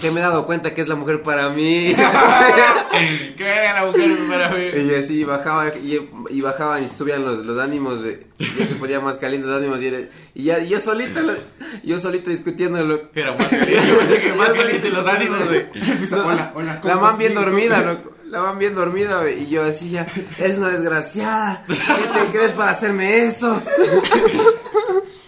[0.01, 1.95] Que me he dado cuenta que es la mujer para mí.
[3.37, 4.65] ¿Qué era la mujer para mí?
[4.77, 8.75] Y así bajaba y, y bajaban y subían los, los ánimos, de, y ya se
[8.77, 10.01] ponían más calientes los ánimos y, era-
[10.35, 11.35] y ya y yo solito, lo-
[11.83, 13.03] yo solito discutiéndolo.
[13.15, 15.67] Era más caliente, yo pensé que más caliente los ánimos, güey.
[16.13, 16.81] Hola, hola.
[16.81, 17.19] ¿cómo La man estás?
[17.19, 18.11] bien ¿cómo dormida, loco.
[18.27, 20.07] La man bien dormida, güey, y yo así ya,
[20.39, 21.63] eres una desgraciada.
[21.69, 23.63] ¿Qué te crees para hacerme eso?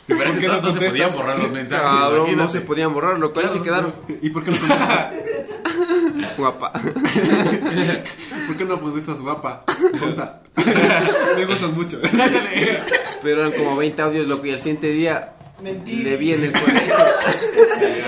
[0.09, 1.85] Ese ¿Por qué no entonces no se podían borrar los mensajes.
[1.87, 3.95] Cabrón, no se podían borrar, loco, ahí se quedaron.
[4.23, 5.14] ¿Y por qué no contestas?
[6.37, 6.73] Guapa.
[8.47, 9.64] ¿Por qué no contestas guapa?
[9.99, 10.40] Tonta.
[11.37, 12.01] Me gustas mucho.
[13.23, 16.11] Pero eran como 20 audios, loco, y el siguiente día Mentira.
[16.11, 16.95] le vi en el colegio.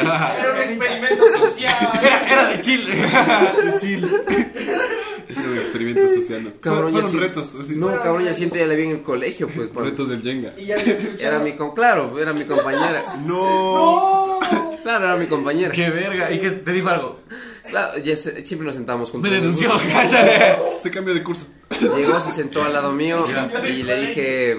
[0.00, 1.90] Era un experimento social.
[2.02, 3.08] Era, era de Chile.
[3.80, 4.08] Chill.
[5.28, 6.44] Era un experimento social.
[6.44, 6.50] ¿no?
[6.60, 7.48] Cabrón, Fueron ya retos.
[7.60, 7.74] así.
[7.76, 9.68] No, cabrón, y el siguiente día le vi en el colegio, pues.
[9.68, 10.52] por- Retos del Jenga.
[10.58, 10.76] Y ya.
[11.20, 13.02] Era mi, con- claro, era mi compañera.
[13.26, 14.38] No.
[14.40, 14.78] ¡No!
[14.82, 15.70] Claro, era mi compañera.
[15.72, 16.30] Qué verga.
[16.32, 17.20] ¿Y que te dijo algo?
[17.68, 19.30] Claro, ya se- siempre nos sentábamos juntos.
[19.30, 19.70] Me denunció.
[19.92, 20.56] cállate.
[20.82, 21.46] Se cambió de curso.
[21.96, 23.68] Llegó, se sentó al lado mío Ya.
[23.68, 24.56] y le dije,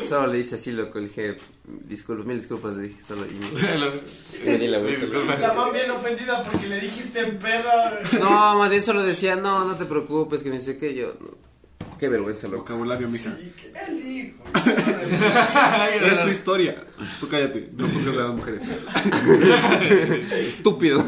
[0.00, 1.36] solo le dice así, loco, le dije,
[1.84, 3.26] disculpas, mil disculpas, le dije, solo.
[3.26, 5.38] Y me, me di la vuelta.
[5.38, 8.00] La mamá bien ofendida porque le dijiste perra.
[8.18, 11.52] No, más bien solo decía, no, no te preocupes, que ni sé qué, yo, no.
[11.98, 12.62] Qué vergüenza, loco.
[12.62, 13.30] Vocabulario, mija.
[13.38, 14.42] Sí, que él dijo.
[16.12, 16.84] Es su historia.
[17.20, 17.70] Tú cállate.
[17.76, 18.62] No juzgues a las mujeres.
[20.32, 21.04] Estúpido.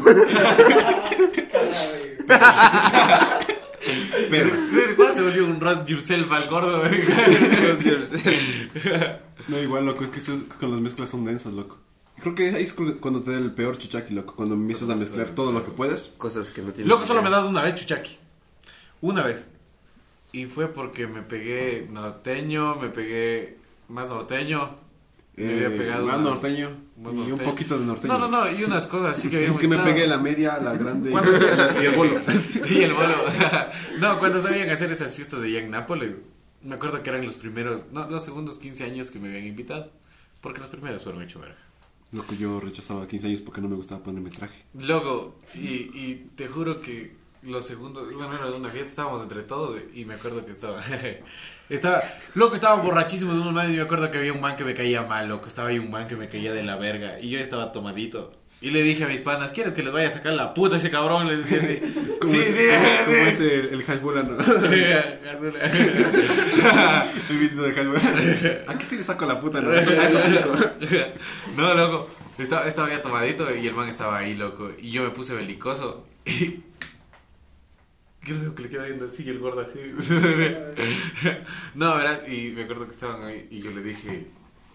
[4.29, 6.83] ¿Desde cuándo se volvió un Ross Yourself al gordo?
[9.47, 10.03] No, igual, loco.
[10.03, 11.77] Es que eso- con las mezclas son densas, loco.
[12.21, 14.33] Creo que ahí es cu- cuando te da el peor chuchaki, loco.
[14.35, 16.09] Cuando empiezas a mezclar todo lo que puedes.
[16.17, 16.89] Cosas que no tienen.
[16.89, 18.17] Loco, solo me ha dado una vez chuchaki.
[19.01, 19.47] Una vez.
[20.31, 23.57] Y fue porque me pegué norteño, me pegué
[23.89, 24.69] más norteño.
[25.35, 26.69] Me había Eh, pegado más una- norteño.
[26.97, 28.17] Y un poquito de norteño.
[28.17, 29.93] No, no, no, y unas cosas así que Es que me mezclado.
[29.93, 31.45] pegué la media, la grande y, ¿Cuándo se-
[31.83, 32.21] y el bolo.
[32.69, 33.15] Y el bolo.
[33.99, 36.15] no, cuando sabían hacer esas fiestas de Young Nápoles,
[36.63, 39.91] me acuerdo que eran los primeros, no, los segundos 15 años que me habían invitado.
[40.41, 41.57] Porque los primeros fueron hecho verga.
[42.11, 44.63] Loco, yo rechazaba 15 años porque no me gustaba ponerme traje.
[44.87, 49.79] Luego, y, y te juro que los segundos, bueno, era una fiesta, estábamos entre todos
[49.93, 50.79] y me acuerdo que estaba,
[51.69, 52.03] estaba,
[52.33, 54.73] loco, estaba borrachísimo de unos manes y me acuerdo que había un man que me
[54.73, 57.39] caía mal, loco, estaba ahí un man que me caía de la verga y yo
[57.39, 58.31] estaba tomadito.
[58.61, 60.77] Y le dije a mis panas, ¿quieres que les vaya a sacar la puta a
[60.79, 61.27] ese cabrón?
[61.27, 61.81] Les decía así.
[62.19, 62.59] Como sí, ese, sí,
[63.05, 63.27] como sí.
[63.27, 64.37] ese el, el hashbola, ¿no?
[64.39, 64.69] el
[67.37, 68.63] video del hashbola.
[68.67, 69.69] Aquí sí le saco la puta, ¿no?
[69.69, 70.55] A a esos cinco.
[71.57, 72.09] no, loco.
[72.37, 74.71] Estaba, estaba ya tomadito y el man estaba ahí, loco.
[74.79, 76.05] Y yo me puse belicoso.
[76.25, 76.63] Y.
[78.33, 79.79] Veo que le queda viendo así y el gordo así.
[81.75, 82.21] no, verás.
[82.27, 84.27] Y me acuerdo que estaban ahí y yo le dije.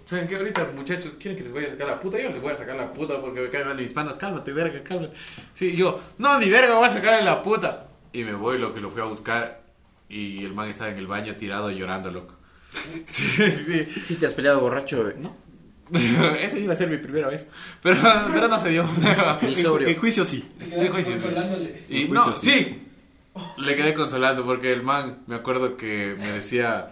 [0.04, 1.14] ¿Saben qué ahorita, muchachos?
[1.20, 2.20] ¿Quieren que les vaya a sacar la puta?
[2.20, 4.16] Yo les voy a sacar la puta porque me caen mal mis panas.
[4.16, 5.16] Cálmate, verga, cálmate.
[5.54, 7.86] Sí, y yo, no, ni verga, voy a sacarle la puta.
[8.12, 9.62] Y me voy, lo que lo fui a buscar.
[10.08, 12.36] Y el man estaba en el baño tirado llorando, loco.
[13.06, 13.86] Sí, sí.
[14.04, 15.14] Sí, te has peleado borracho, güey.
[15.18, 15.36] No.
[16.40, 17.48] Ese iba a ser mi primera vez.
[17.82, 17.98] Pero,
[18.32, 18.88] pero no se dio.
[19.42, 19.88] En, sobrio.
[19.88, 20.48] en juicio sí.
[20.60, 20.88] Sí.
[20.88, 21.84] Consolándole.
[21.88, 22.82] Y En no, juicio, sí.
[23.58, 26.88] Le quedé consolando porque el man, me acuerdo que me decía,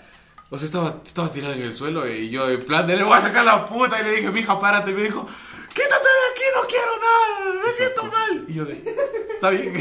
[0.50, 3.16] o sea, estaba, estaba tirado en el suelo y yo en plan de le voy
[3.16, 4.92] a sacar la puta y le dije, mija, párate.
[4.92, 5.26] Y me dijo,
[5.68, 8.44] quítate de aquí, no quiero nada, me siento mal.
[8.48, 8.82] Y yo de,
[9.34, 9.74] está bien.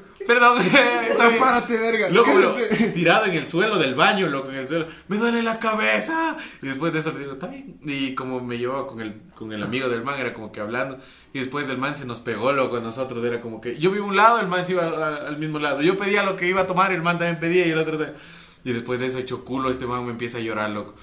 [0.26, 0.58] Perdón.
[1.38, 2.08] Párate, verga.
[2.10, 4.86] Loco, pero tirado en el suelo del baño, loco, en el suelo.
[5.08, 6.36] Me duele la cabeza.
[6.62, 7.78] Y después de eso le digo, está bien.
[7.82, 10.98] Y como me llevaba con el, con el amigo del man, era como que hablando.
[11.32, 13.22] Y después del man se nos pegó, loco, a nosotros.
[13.24, 15.58] Era como que yo vivo a un lado, el man se iba a- al mismo
[15.58, 15.80] lado.
[15.82, 18.16] Yo pedía lo que iba a tomar, el man también pedía y el otro también.
[18.64, 20.94] Y después de eso, hecho culo, este man me empieza a llorar, loco.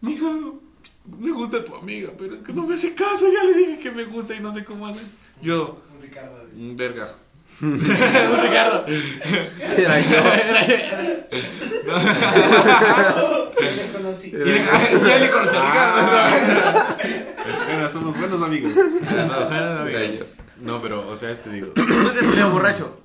[0.00, 0.26] Mija,
[1.18, 3.26] me gusta tu amiga, pero es que no me hace caso.
[3.32, 5.02] Ya le dije que me gusta y no sé cómo hacer.
[5.42, 6.44] Yo, Un Ricardo.
[6.54, 7.08] mm, verga.
[7.60, 8.84] Un Ricardo.
[9.76, 10.18] Era yo.
[13.54, 14.32] Ya le conocí.
[14.32, 16.04] Ya le conocí a Ricardo.
[17.92, 18.72] Somos buenos amigos.
[19.10, 20.24] Era yo.
[20.60, 21.68] No, pero, o sea, este digo.
[21.74, 22.98] ¿Tú te has peleado borracho?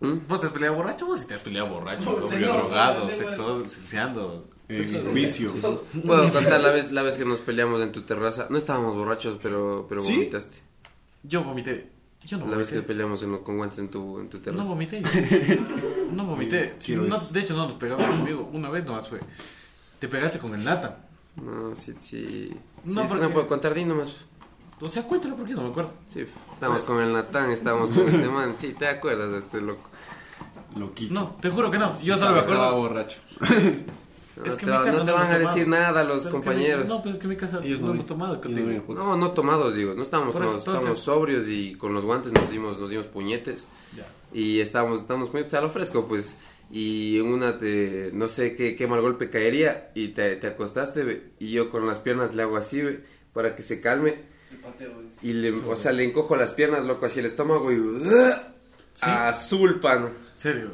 [0.00, 0.18] ¿Mm?
[0.28, 1.06] ¿Vos te has peleado borracho?
[1.06, 2.14] ¿Vos sí te has peleado borracho?
[2.14, 4.48] Sobrio, drogado, no, sexo, sexeando.
[4.68, 5.52] En juicio.
[6.06, 8.46] Puedo contar la vez, la vez que nos peleamos en tu terraza.
[8.50, 10.12] No estábamos borrachos, pero, pero ¿Sí?
[10.12, 10.58] vomitaste.
[11.22, 11.88] Yo vomité.
[12.24, 12.86] Yo no La vez que vomité.
[12.92, 14.64] peleamos en- con guantes en tu, en tu No terraza.
[14.64, 15.02] vomité.
[16.12, 16.76] No vomité.
[16.96, 18.50] No, es- de hecho, no nos pegamos conmigo.
[18.52, 19.20] Una vez nomás fue.
[19.98, 20.98] Te pegaste con el nata.
[21.36, 22.50] No, sí, sí.
[22.84, 24.26] No, No, sí, porque- no puedo contar, di nomás.
[24.80, 25.92] O sea, cuéntalo porque no me acuerdo.
[26.06, 28.54] Sí, estábamos con el Natán, estábamos con este man.
[28.58, 29.88] Sí, te acuerdas de este loco.
[30.76, 31.14] Loquito.
[31.14, 31.98] No, te juro que no.
[32.00, 32.76] Yo solo me Estaba acuerdo.
[32.88, 33.18] borracho.
[34.38, 35.64] No Es que te, en mi va- casa no te no van hemos a decir
[35.64, 35.82] tomado.
[35.82, 36.88] nada los Pero es que compañeros.
[36.88, 38.68] no, pues es que en mi casa Ellos no, no hemos tomado contigo.
[38.94, 39.16] no.
[39.16, 39.94] No, tomados, digo.
[39.94, 43.66] No estábamos tomados, estábamos sobrios y con los guantes nos dimos, nos dimos puñetes.
[43.96, 44.06] Ya.
[44.32, 46.38] Y estábamos, estábamos puñetes a lo fresco, pues.
[46.70, 51.02] Y en una te, no sé qué, qué mal golpe caería y te, te acostaste,
[51.02, 54.16] ve, y yo con las piernas le hago así, ve, para que se calme.
[55.22, 57.78] Y le, o sea, le encojo las piernas, loco, hacia el estómago y...
[59.00, 60.10] Azul, pan.
[60.34, 60.70] ¿Serio?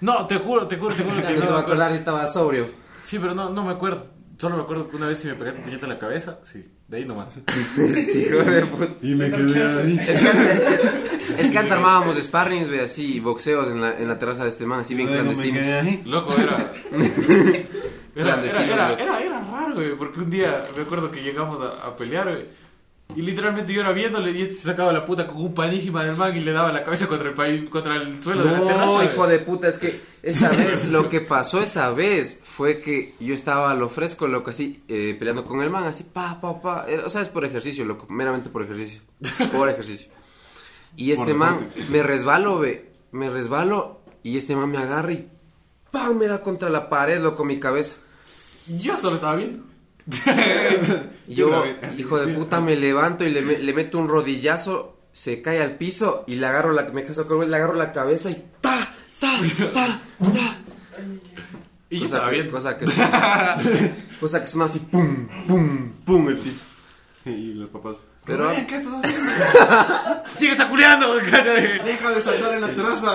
[0.00, 1.58] No, te juro, te juro, te juro que no se me va a acuerdo.
[1.60, 2.66] acordar si estaba sobrio.
[3.04, 4.06] Sí, pero no, no me acuerdo.
[4.38, 6.38] Solo me acuerdo que una vez si me pegaste un puñete en la cabeza.
[6.42, 7.28] Sí, de ahí nomás.
[7.76, 8.92] Hijo de puta.
[9.02, 9.98] Y me quedé ahí.
[10.00, 10.90] Es que, antes,
[11.38, 14.64] es que antes armábamos sparrings, ve, así, boxeos en la, en la terraza de este
[14.64, 15.62] man, así bien Luego me clandestinos.
[15.62, 16.02] quedé ahí.
[16.06, 16.72] Loco, era.
[18.16, 19.02] Era, era, Clandestino, era, loco.
[19.02, 22.46] era, era raro, güey, porque un día me acuerdo que llegamos a, a pelear, güey.
[23.16, 26.16] Y literalmente yo era viéndole y este se sacaba la puta con un panísima del
[26.16, 28.86] man y le daba la cabeza contra el, paí- contra el suelo de la terraza.
[28.86, 33.14] No, hijo de puta, es que esa vez, lo que pasó esa vez fue que
[33.20, 36.60] yo estaba a lo fresco, loco, así, eh, peleando con el man, así, pa, pa,
[36.60, 36.84] pa.
[36.88, 39.00] Era- O sea, es por ejercicio, loco, meramente por ejercicio.
[39.52, 40.10] Por ejercicio.
[40.96, 45.28] Y este Por man, me resbalo, ve, me resbalo y este man me agarra y
[45.90, 46.16] ¡pam!
[46.18, 47.96] me da contra la pared, loco, mi cabeza.
[48.78, 49.60] Yo solo estaba viendo.
[51.28, 51.64] Y Yo
[51.98, 55.76] hijo de puta, me levanto y le, me- le meto un rodillazo, se cae al
[55.76, 58.92] piso y le agarro la, me caso le agarro la cabeza y ¡ta!
[59.20, 59.38] ¡ta!
[59.72, 60.00] ¡ta!
[60.32, 60.58] ¡ta!
[61.88, 62.52] Y yo cosa estaba que, viendo.
[62.52, 63.56] Cosa que, suena,
[64.20, 66.62] cosa que suena así, pum, pum, pum, el piso.
[67.24, 67.96] Y los papás.
[68.24, 70.22] Pero- Rubén, ¿qué estás haciendo?
[70.38, 71.14] ¿Quién está culeando?
[71.14, 73.12] Deja de saltar en la terraza.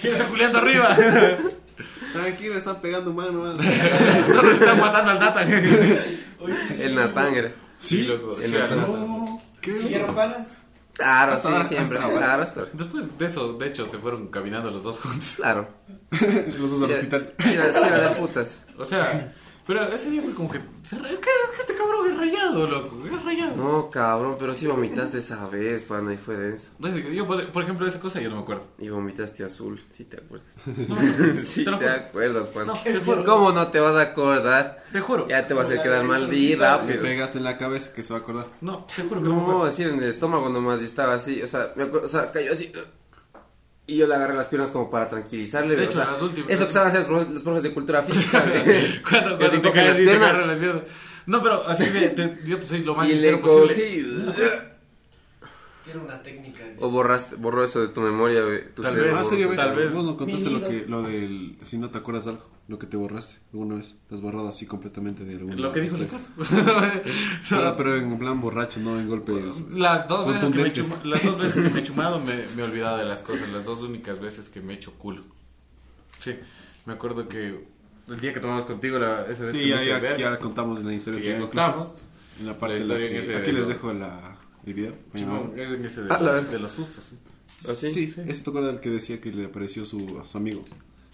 [0.00, 0.96] ¿Quién está culeando arriba?
[2.12, 3.42] Tranquilo, están pegando mano.
[3.42, 3.56] man.
[4.26, 5.48] Solo están matando al Nathan.
[6.78, 7.52] El Natán era.
[7.78, 8.36] Sí, loco.
[8.40, 8.52] el
[9.60, 9.72] ¿Qué?
[9.72, 10.48] ¿Siguieron panas?
[10.92, 11.98] Claro, Hasta sí, ahora, siempre.
[11.98, 12.26] hasta ahora.
[12.26, 12.72] Claro, hasta ahora.
[12.74, 15.34] Después de eso, de hecho, se fueron caminando los dos juntos.
[15.36, 15.68] Claro.
[16.10, 17.34] Los dos al hospital.
[17.38, 18.62] sí, sí, de putas.
[18.76, 19.32] O sea,
[19.66, 20.58] pero ese día fue como que.
[20.58, 22.96] Es que este cabrón es rayado, loco.
[23.06, 23.56] Es rayado.
[23.56, 26.70] No, cabrón, pero sí vomitaste esa vez, pana, y fue denso.
[27.12, 28.64] Yo, por ejemplo, esa cosa yo no me acuerdo.
[28.78, 30.48] Y vomitaste azul, sí te acuerdas.
[30.66, 30.96] No,
[31.42, 32.72] sí te te acuerdas, pana.
[32.72, 33.24] No, te juro.
[33.24, 34.84] ¿Cómo no te vas a acordar?
[34.92, 35.28] Te juro.
[35.28, 37.02] Ya te vas a hacer quedar mal y exorcista, Le rápido.
[37.02, 38.46] pegas en la cabeza que se va a acordar.
[38.60, 41.42] No, te juro que no me No, así en el estómago nomás y estaba así,
[41.42, 42.72] o sea, me acuerdo, o sea, cayó así.
[43.92, 45.74] Y yo le agarré las piernas como para tranquilizarle.
[45.74, 48.02] De o hecho, sea, las últimas- Eso que saben hacer los los profes de cultura
[48.06, 48.42] física.
[49.08, 50.28] Cuando, cuando te caes las y te piernas.
[50.30, 50.82] agarran las piernas.
[51.26, 53.74] No, pero así de, te- yo te soy lo más y sincero le posible.
[53.74, 54.20] cogí.
[54.30, 54.36] Es
[55.90, 56.60] que era una técnica.
[56.78, 58.72] O borraste, borró eso de tu memoria, güey.
[58.74, 59.14] Tu Tal vez.
[59.16, 59.50] Ah, serio.
[59.54, 59.92] Tal vez.
[59.94, 62.86] Vos nos contaste lo que, lo del, si no te acuerdas de algo, lo que
[62.86, 63.94] te borraste alguna vez.
[64.08, 65.96] Te has borrado así completamente de alguna Lo que dijo.
[65.96, 66.26] Ricardo.
[67.52, 69.66] Ah, pero en plan borracho, no en golpes.
[69.70, 72.62] Las dos, veces que me chuma- las dos veces que me he chumado me, me
[72.62, 73.48] he olvidado de las cosas.
[73.52, 75.22] Las dos únicas veces que me he hecho culo.
[76.18, 76.36] Sí,
[76.86, 77.64] me acuerdo que
[78.08, 80.38] el día que tomamos contigo, la, esa vez que Sí, me ya, ya, verga, ya
[80.38, 81.20] contamos la historia.
[81.20, 81.94] que ya contamos.
[82.38, 84.94] En la parte La en la que- Aquí de les lo- dejo la, el video.
[85.14, 87.04] Chumón, es en ese de, Ah, la de los sustos.
[87.04, 87.16] sí.
[87.68, 87.92] ¿Ah, sí?
[87.92, 90.64] Sí, ese te acuerdas del que decía que le apareció su, a su amigo,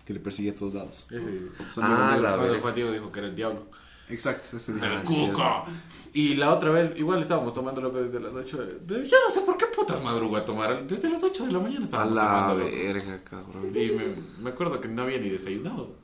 [0.04, 1.06] que le perseguía a todos lados.
[1.10, 3.66] Ese, Ah, la el Juan Diego dijo que era el diablo.
[4.08, 4.84] Exacto, ese día.
[4.86, 5.64] El Ah, cuco.
[6.12, 9.34] Y la otra vez, igual estábamos tomando loco desde las 8 de, de- Yo no
[9.34, 10.86] sé por qué putas madrugo a tomar.
[10.86, 12.70] Desde las 8 de la mañana A estábamos la tomando loco.
[12.76, 13.72] verga, cabrón.
[13.74, 14.04] Y me,
[14.40, 15.96] me acuerdo que no había ni desayunado.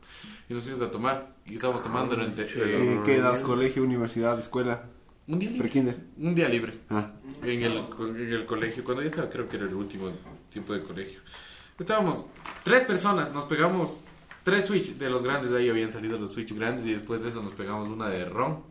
[0.48, 1.32] Y nos fuimos a tomar.
[1.46, 2.64] Y estábamos tomando durante, chulo.
[2.64, 3.40] eh, Eh, ¿Qué edad?
[3.42, 4.82] ¿Colegio, universidad, escuela?
[5.28, 5.68] Un día libre.
[5.68, 5.96] ¿Prekinder?
[6.18, 6.74] Un día libre.
[6.90, 8.84] Ah, En el, en el colegio.
[8.84, 10.10] Cuando ya estaba, creo que era el último
[10.50, 11.20] tiempo de colegio.
[11.78, 12.24] Estábamos
[12.64, 13.32] tres personas.
[13.32, 14.00] Nos pegamos
[14.42, 15.50] tres Switch de los grandes.
[15.50, 16.86] De ahí habían salido los Switch grandes.
[16.86, 18.62] Y después de eso nos pegamos una de ron.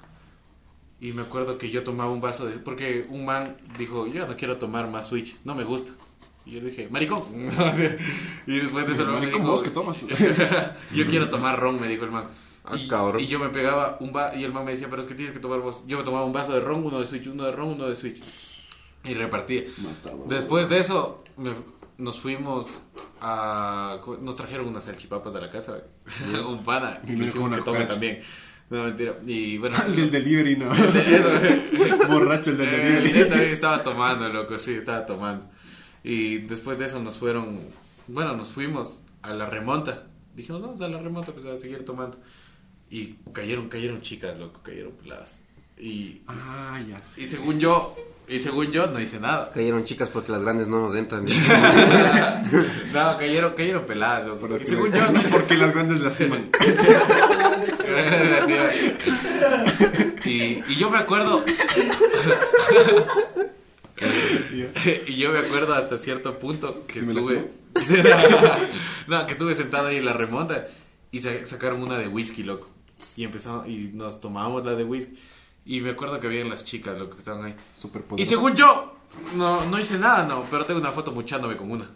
[1.00, 2.60] Y me acuerdo que yo tomaba un vaso de...
[2.60, 5.38] Porque un man dijo, yo no quiero tomar más Switch.
[5.44, 5.94] No me gusta.
[6.46, 7.24] Y yo dije, maricón.
[8.48, 10.00] y después de eso el man me dijo, vos que tomas.
[10.96, 12.26] yo quiero tomar ron, me dijo el man.
[12.64, 13.22] Ah, y, cabrón.
[13.22, 15.34] y yo me pegaba un vaso, y el man me decía, pero es que tienes
[15.34, 15.84] que tomar vos.
[15.88, 17.96] Yo me tomaba un vaso de ron, uno de Switch, uno de ron, uno de
[17.96, 18.22] Switch.
[19.04, 19.64] Y repartía.
[19.78, 20.26] Matado.
[20.28, 21.54] Después de eso, me-
[21.98, 22.82] nos fuimos
[23.20, 24.00] a...
[24.22, 25.84] Nos trajeron unas salchipapas de la casa,
[26.48, 28.22] un pana, y me hicimos que tome también.
[28.70, 29.18] No, mentira.
[29.26, 29.76] Y bueno...
[29.88, 30.72] El del delivery, no.
[30.74, 33.20] eso, Borracho el del eh, delivery.
[33.20, 35.46] yo también estaba tomando, loco, sí, estaba tomando.
[36.04, 37.60] Y después de eso nos fueron,
[38.08, 40.04] bueno, nos fuimos a la remonta.
[40.36, 42.18] Dijimos, vamos a la remonta, pues a seguir tomando.
[42.92, 45.42] Y cayeron, cayeron chicas, loco, cayeron peladas.
[45.80, 47.02] Y, Ah, ya.
[47.18, 47.96] y según yo,
[48.28, 49.50] y según yo, no hice nada.
[49.52, 51.26] Cayeron chicas porque las grandes no nos entran.
[52.94, 54.42] No, cayeron, cayeron peladas, loco.
[54.42, 56.50] Pero Y que- según yo, no Porque las grandes lastiman.
[60.26, 61.44] y, y yo me acuerdo.
[65.08, 67.52] y yo me acuerdo hasta cierto punto que ¿Sí me estuve.
[69.08, 70.68] no, que estuve sentado ahí en la remonta.
[71.12, 72.70] y sa- sacaron una de whisky, loco.
[73.18, 75.18] Y empezamos, y nos tomábamos la de whisky.
[75.66, 77.56] Y me acuerdo que habían las chicas, loco, que estaban ahí.
[77.78, 78.96] Súper Y según yo,
[79.36, 81.90] no, no hice nada, no, pero tengo una foto muchándome con una.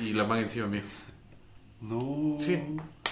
[0.00, 0.82] Y la man encima mío.
[1.80, 2.36] No.
[2.38, 2.58] Sí.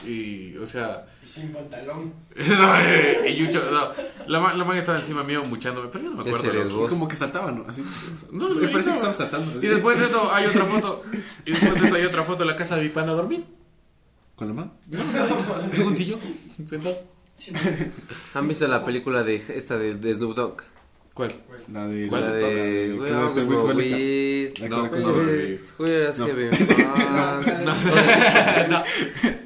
[0.07, 2.13] Y, o sea, Y sin pantalón.
[2.37, 3.91] no, eh, y Yucho, no,
[4.27, 6.49] la, man, la man estaba encima mío muchándome, pero yo no me acuerdo.
[6.49, 6.91] Ese eres vos.
[6.91, 7.65] Como que saltaban, ¿no?
[7.69, 7.83] Así.
[8.31, 9.63] No, Me no, parece que estaba saltando.
[9.63, 11.03] Y después de eso hay otra foto.
[11.47, 13.45] Y después de eso hay otra foto en la casa de mi pana a dormir.
[14.37, 14.75] ¿Con la mano?
[14.89, 16.21] No, solito, en un sillón,
[16.67, 16.99] sentado.
[18.35, 20.63] ¿Han visto la película de esta de, de Snoop Dogg?
[21.15, 21.33] ¿Cuál?
[21.73, 22.09] La de...
[22.09, 22.97] ¿Cuál La de
[28.69, 28.83] no.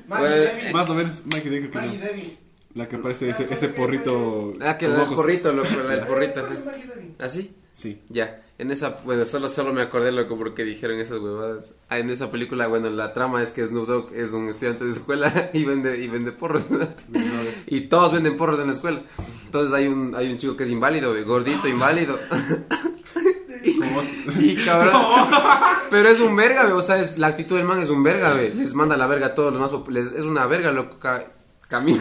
[0.73, 1.93] Más o menos, Mikey Decker que no.
[2.75, 4.55] La que parece ese, ese porrito.
[4.61, 6.49] Ah, que el porrito, loco, el porrito.
[7.19, 7.55] ¿Así?
[7.75, 8.01] Sí.
[8.09, 11.73] Ya, en esa, bueno, solo, solo me acordé loco porque dijeron esas huevadas.
[11.89, 14.91] Ah, en esa película, bueno, la trama es que Snoop Dogg es un estudiante de
[14.91, 16.67] escuela y vende, y vende porros.
[17.67, 19.03] y todos venden porros en la escuela.
[19.47, 22.19] Entonces hay un, hay un chico que es inválido, güey, gordito, inválido.
[24.41, 25.03] y cabrón.
[25.91, 28.33] Pero es un verga, güey, o sea, es, la actitud del man es un verga,
[28.33, 28.53] güey.
[28.55, 30.99] Les manda la verga a todos los más pop- les- Es una verga, loco.
[30.99, 31.27] ca-
[31.69, 32.01] camina.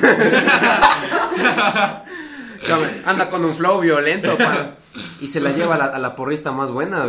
[3.06, 4.76] Anda con un flow violento, pa.
[5.22, 7.06] Y se la lleva a la, a la porrista más buena.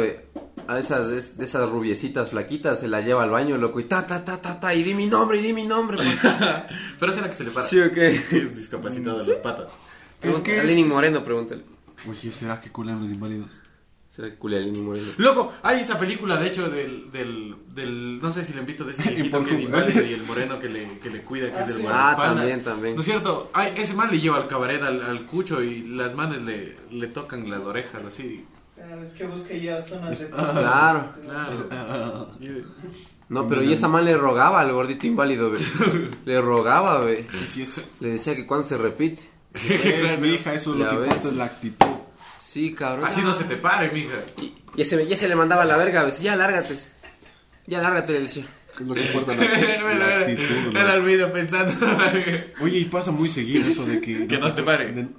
[0.67, 4.07] A esas, es- de esas rubiecitas flaquitas, se la lleva al baño, loco, y ta,
[4.07, 5.97] ta, ta, ta, ta, y di mi nombre, y di mi nombre.
[6.99, 7.67] Pero es la que se le para.
[7.67, 8.09] ¿Sí o qué?
[8.11, 9.69] Es discapacitado de las patas.
[10.21, 11.65] Es que A es- Lenin Moreno, pregúntale.
[12.09, 13.61] Oye, ¿será que culan los inválidos?
[14.19, 14.35] ¿Será
[14.83, 15.07] Moreno?
[15.19, 18.83] Loco, hay esa película, de hecho, del, del, del no sé si la han visto,
[18.85, 21.57] de ese viejito que es inválido y el moreno que le, que le cuida, que
[21.59, 21.85] Ah, es del sí.
[21.89, 22.95] Ah, también, también.
[22.97, 23.49] ¿No es cierto?
[23.53, 27.07] Ay, ese man le lleva al cabaret al, al cucho y las manes le, le
[27.07, 28.45] tocan las orejas así.
[28.75, 31.11] Claro, es que busca ya zonas de Claro.
[31.23, 32.31] Claro.
[33.29, 35.59] No, pero y esa man le rogaba al gordito inválido, ve.
[36.25, 37.27] Le rogaba, ve.
[37.35, 39.23] Y si es, Le decía que cuando se repite.
[39.53, 41.87] es mi hija, eso Ya lo que importa es la actitud.
[42.49, 43.05] Sí, cabrón.
[43.05, 44.15] Así no se te pare, mija.
[44.41, 46.13] Y, y ese, y ese le mandaba a la verga, ve.
[46.23, 46.75] Ya, lárgate.
[47.67, 48.47] Ya, lárgate, le decía.
[48.75, 49.45] Es lo que importa la,
[49.95, 50.73] la actitud.
[50.73, 50.81] ¿no?
[50.81, 51.75] Era el video pensando.
[52.63, 54.27] Oye, y pasa muy seguido eso de que...
[54.27, 54.93] Que no se te pare.
[54.93, 55.09] de-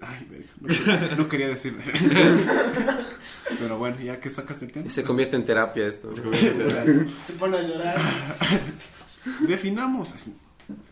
[0.00, 1.82] Ay, verga, no, no quería decirlo.
[3.60, 4.86] Pero bueno, ya que sacas el tema.
[4.86, 6.10] Y se convierte en terapia esto.
[6.12, 7.96] Se pone a llorar.
[9.40, 10.34] Definamos así.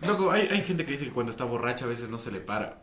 [0.06, 2.40] Loco, hay, hay gente que dice que cuando está borracha a veces no se le
[2.40, 2.82] para.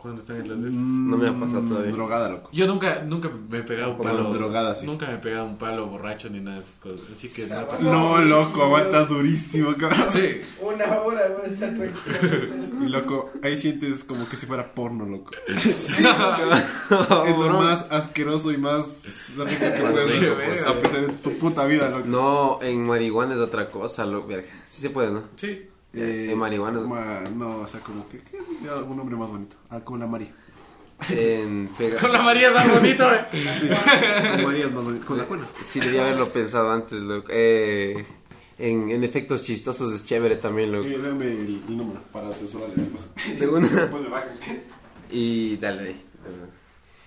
[0.00, 0.80] Cuando está en las de estas.
[0.80, 1.90] No me ha pasado todavía.
[1.90, 2.50] Mm, Drogada, loco.
[2.52, 4.32] Yo nunca, nunca me he pegado un palo.
[4.32, 4.86] drogada, sí.
[4.86, 7.00] Nunca me he pegado un palo borracho ni nada de esas cosas.
[7.10, 7.92] Así que no ha pasado.
[7.92, 10.06] No, loco, aguantas durísimo, cabrón.
[10.10, 10.40] Sí.
[10.62, 12.84] Una hora, güey, está tranquilo.
[12.86, 15.32] Y loco, ahí sientes como que si fuera porno, loco.
[15.48, 22.06] es lo más asqueroso y más rico que puedes apreciar en tu puta vida, loco.
[22.06, 24.48] No, en marihuana es otra cosa, lo verga.
[24.68, 25.24] Sí se puede, ¿no?
[25.34, 25.68] Sí.
[25.94, 29.56] Eh, en marihuana ma- no, o sea, como que, que algún nombre más bonito.
[29.70, 30.32] Ah, como la María.
[31.10, 31.98] En pega...
[32.00, 33.26] Con la María es más bonito, eh.
[33.32, 33.68] Sí,
[34.36, 35.06] con María es más bonito.
[35.06, 35.46] Con la buena.
[35.64, 37.28] Sí, debía haberlo pensado antes, loco.
[37.30, 38.04] Eh,
[38.58, 40.86] en, en efectos chistosos es chévere también, loco.
[40.88, 43.08] Eh, dame el, el número para censurarle después.
[43.38, 43.68] De una.
[43.68, 44.28] Después me bajan.
[45.10, 46.04] Y dale ahí.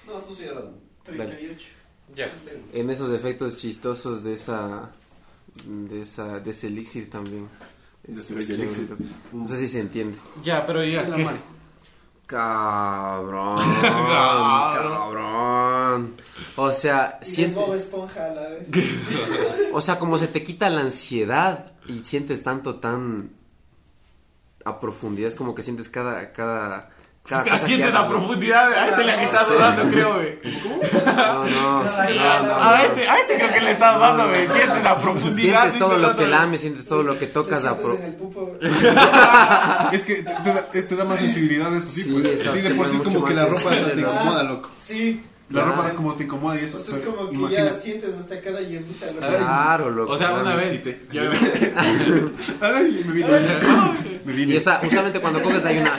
[0.07, 0.79] No, tú sí hablando.
[1.03, 1.67] 38.
[2.15, 2.29] Ya.
[2.73, 4.89] En esos efectos chistosos de esa...
[5.65, 6.39] De esa...
[6.39, 7.47] De ese elixir también.
[8.07, 10.17] No sé si se entiende.
[10.43, 11.05] Ya, pero ya.
[12.25, 16.15] Cabrón, Cabrón.
[16.55, 18.67] O sea, Y es siente, Bob Esponja a la vez.
[19.73, 23.31] o sea, como se te quita la ansiedad y sientes tanto tan
[24.63, 26.89] a profundidad, es como que sientes cada cada
[27.31, 28.09] cada cosa que Sientes haces, a ¿no?
[28.09, 28.73] profundidad.
[28.73, 30.39] A este le que estás dando, creo, güey.
[31.05, 31.81] No, no.
[31.81, 34.47] A este, a este creo que le estás dando, güey.
[34.47, 35.61] Sientes a profundidad.
[35.61, 37.97] Sientes todo lo que lames, sientes todo lo que tocas a pro-.
[39.91, 42.51] Es que te, te da, te da más sensibilidad eso, sí, Sí, pues.
[42.53, 44.69] Sí, de por sí mucho como que la ropa hasta te incomoda, loco.
[44.75, 45.23] Sí.
[45.51, 45.75] La Claro.
[45.81, 46.77] ropa como te incomoda y eso.
[46.77, 49.11] O sea, es como que imagina- ya sientes hasta cada hierbita.
[49.11, 50.13] Lo Claro, loco.
[50.13, 50.81] O sea, una vez.
[51.11, 51.21] Yo,
[52.61, 53.27] Ay, me vine.
[54.25, 54.53] me vine.
[54.53, 55.97] Y esa, usualmente cuando coges hay una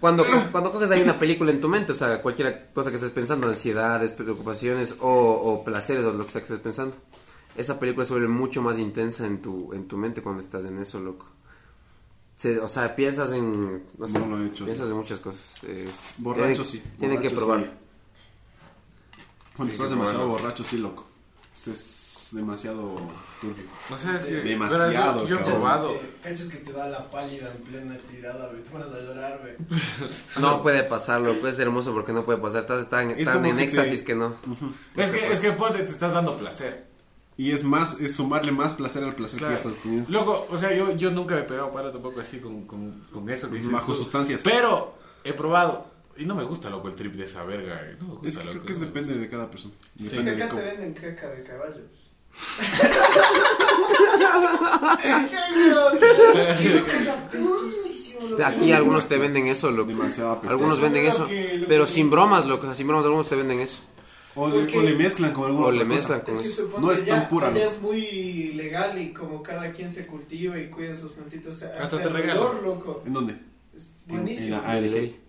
[0.00, 3.10] cuando, cuando coges hay una película en tu mente, o sea, cualquier cosa que estés
[3.10, 6.96] pensando, ansiedades, preocupaciones o, o placeres o lo que sea que estés pensando.
[7.56, 10.78] Esa película se vuelve mucho más intensa en tu, en tu mente cuando estás en
[10.78, 11.26] eso, loco.
[12.36, 13.82] Se- o sea, piensas en...
[13.98, 14.64] No sé, No lo he hecho.
[14.64, 15.64] piensas en muchas cosas.
[15.64, 16.82] Es- Borracho tienen- sí.
[16.98, 17.34] Tienen que sí.
[19.58, 21.06] Cuando Sí, estás demasiado borracho, sí, loco.
[21.66, 22.94] Es- demasiado
[23.40, 23.64] turbio.
[23.88, 24.32] no sé si.
[24.48, 25.98] Demasiado, yo, he probado.
[26.22, 28.62] Cachas que te da la pálida en plena tirada, güey.
[28.62, 29.54] Te pones a llorar, güey.
[30.40, 31.48] No puede pasarlo, loco.
[31.48, 32.60] Es hermoso porque no puede pasar.
[32.62, 34.34] Estás tan, Es tan como en que te- éxtasis que no.
[34.94, 36.86] Es que, es que ponte, te estás dando placer.
[37.38, 39.54] Y es más, es sumarle más placer al placer Claro.
[39.56, 40.10] que ya estás teniendo.
[40.10, 43.30] Loco, o sea, yo, yo nunca me he pegado para tampoco así con, con, con
[43.30, 43.98] eso que dices Bajo tú.
[43.98, 44.42] sustancias.
[44.44, 44.94] Pero
[45.24, 45.86] he probado.
[46.18, 47.80] Y no me gusta, loco, el trip de esa verga.
[47.88, 47.96] eh.
[48.00, 48.52] No me Es gusta, que loco.
[48.52, 49.22] creo que es no depende gusta.
[49.22, 49.74] de cada persona.
[50.02, 51.82] Es que acá te venden caca de caballo.
[58.44, 59.92] Aquí algunos te venden eso, loco.
[60.48, 61.26] Algunos venden eso.
[61.26, 62.64] que- Pero que- sin bromas, loco.
[62.64, 63.78] o sea, Sin bromas, algunos te venden eso.
[64.34, 65.88] O le, Porque- o le mezclan con alguna O le cosa.
[65.88, 66.74] mezclan Es que eso.
[66.78, 67.60] No es que tan ya, pura, loco.
[67.64, 71.56] es muy legal y como cada quien se cultiva y cuida sus plantitos.
[71.56, 72.44] O sea, Hasta hasta, te el regalan.
[73.06, 73.36] ¿En dónde?
[73.74, 74.56] Es En- buenísimo.
[74.58, 74.90] en la De ARG.
[74.92, 75.20] ley.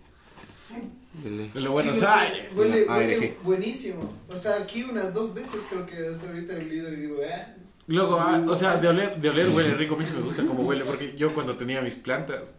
[1.24, 2.46] De Buenos Sí, loco, Aires.
[2.54, 4.14] Huele, huele buenísimo.
[4.28, 7.46] O sea, aquí unas dos veces creo que hasta ahorita he olido y digo, ah.
[7.88, 9.96] Luego, ah, o sea, de oler, de oler huele rico.
[9.96, 10.84] A mí sí me gusta cómo huele.
[10.84, 12.56] Porque yo cuando tenía mis plantas,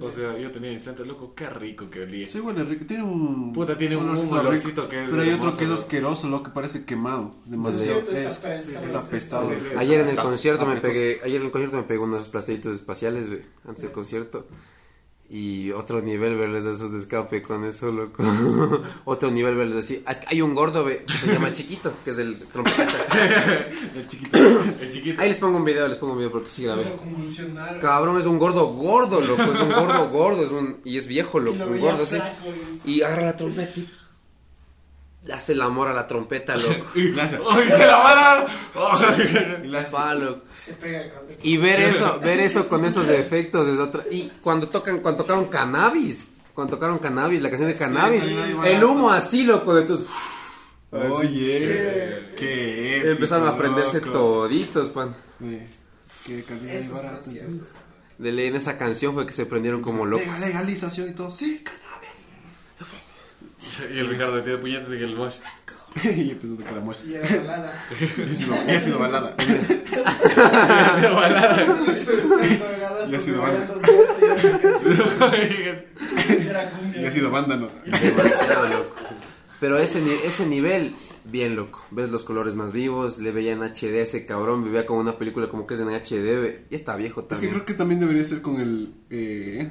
[0.00, 2.28] o sea, yo tenía mis plantas, loco, qué rico que olía.
[2.28, 2.86] Sí, huele rico.
[2.86, 3.52] Tiene un.
[3.52, 4.88] Puta, tiene un- un olorcito olorcito rico.
[4.88, 7.34] que es Pero hay otro que es asqueroso, lo que parece quemado.
[7.44, 7.84] Es Demasiado.
[7.84, 9.50] cierto, es, Es, es es- apestado.
[9.76, 13.26] Ayer en el concierto me pegué, ayer en el concierto me pegué unos plastelitos espaciales,
[13.66, 14.46] antes del concierto.
[15.30, 18.22] Y otro nivel verles de esos de escape con eso, loco.
[19.04, 20.02] otro nivel verles así.
[20.06, 22.96] Ah, hay un gordo, que se llama Chiquito, que es el trompetista.
[23.94, 24.38] El chiquito.
[24.80, 25.20] El chiquito.
[25.20, 26.82] Ahí les pongo un video, les pongo un video porque sí grabé.
[27.58, 27.78] A.
[27.78, 31.38] Cabrón, es un gordo gordo, loco, es un gordo gordo, es un y es viejo,
[31.40, 32.18] Y loco, lo un gordo así.
[32.86, 33.86] y- agarra la trompeta y
[35.32, 36.86] hace el amor a la trompeta, loco.
[36.94, 39.62] Y Le hace- ¡Ay, se la van a...
[39.64, 40.42] y le hace- Pa, loco.
[40.60, 44.04] Se pega con Y ver eso, ver eso con esos efectos es otra.
[44.10, 48.82] Y cuando tocan, cuando tocaron cannabis, cuando tocaron cannabis, la canción de cannabis, sí, el
[48.84, 50.04] humo así, loco, de tus.
[50.90, 54.12] Oye, qué épico, Empezaron a prenderse loco.
[54.12, 55.14] toditos, pan.
[55.38, 55.60] Sí.
[56.26, 57.30] Qué calidad barato.
[58.18, 60.26] De ley en esa canción fue que se prendieron como locos.
[60.26, 61.30] Legal- Legalización y todo.
[61.30, 61.62] Sí,
[63.94, 65.34] Y el Ricardo tiene puñetes en el mosh.
[66.04, 67.00] y empezó a tocar la mocha.
[67.06, 67.72] Y era balada.
[67.98, 69.34] Y ha sido, y ha sido balada.
[73.10, 73.42] Ya ha sido
[76.28, 77.68] Era Y ha sido banda, ¿no?
[77.84, 78.96] Demasiado loco.
[79.60, 81.84] Pero ese, ese nivel, bien loco.
[81.90, 85.18] Ves los colores más vivos, le veía en HD a ese cabrón, vivía como una
[85.18, 87.52] película como que es en HD, y está viejo Es que también.
[87.54, 88.94] creo que también debería ser con el.
[89.10, 89.70] Eh,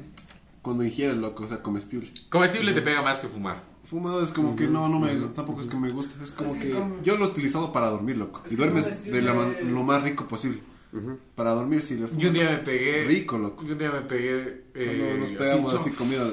[0.61, 2.11] cuando ingieres, loco, o sea, comestible.
[2.29, 3.63] Comestible te pega más que fumar.
[3.89, 6.21] Fumado es como que no, no me, tampoco es que me gusta.
[6.23, 8.43] Es como que yo lo he utilizado para dormir, loco.
[8.51, 10.59] Y duermes de la man- lo más rico posible.
[11.35, 12.19] Para dormir sí le fumo.
[12.19, 13.05] Yo un día me pegué.
[13.05, 13.63] Rico, loco.
[13.63, 14.65] Yo un día me pegué.
[14.73, 16.25] Cuando Eh, nos pegamos así, así comida,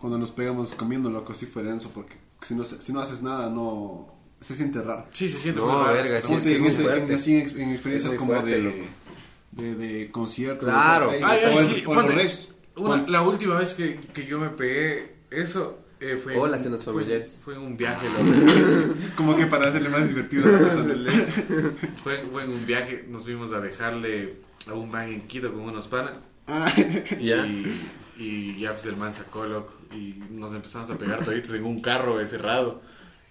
[0.00, 3.50] cuando nos pegamos comiendo, loco, sí fue denso porque si no, si no haces nada,
[3.50, 5.06] no se siente raro.
[5.12, 5.92] Sí, se siente No, muy raro.
[5.94, 7.14] verga, sí, Como es te que es digo, muy en- fuerte.
[7.14, 8.84] así en, en experiencias Es muy como fuerte, de, loco.
[9.52, 10.64] de, de conciertos.
[10.68, 11.10] Claro.
[11.10, 12.12] o sea, Ay, ay, o en- sí, o en los ponte.
[12.12, 12.48] raves.
[12.76, 13.10] Una- Ponte.
[13.10, 17.40] la última vez que, que yo me pegué eso eh, fue, Hola, cenas fue- familiares.
[17.44, 18.94] Fue en un viaje, loco.
[19.16, 20.84] Como que para hacerle más divertido la cosa.
[22.02, 23.04] fue, fue en un viaje.
[23.08, 24.36] Nos fuimos a dejarle
[24.66, 26.14] a un man en Quito con unos panas.
[26.46, 26.72] Ah,
[27.20, 27.46] Ya.
[27.46, 27.80] Y,
[28.18, 29.74] y ya pues el man sacó, loco.
[29.94, 32.82] Y nos empezamos a pegar toditos en un carro cerrado.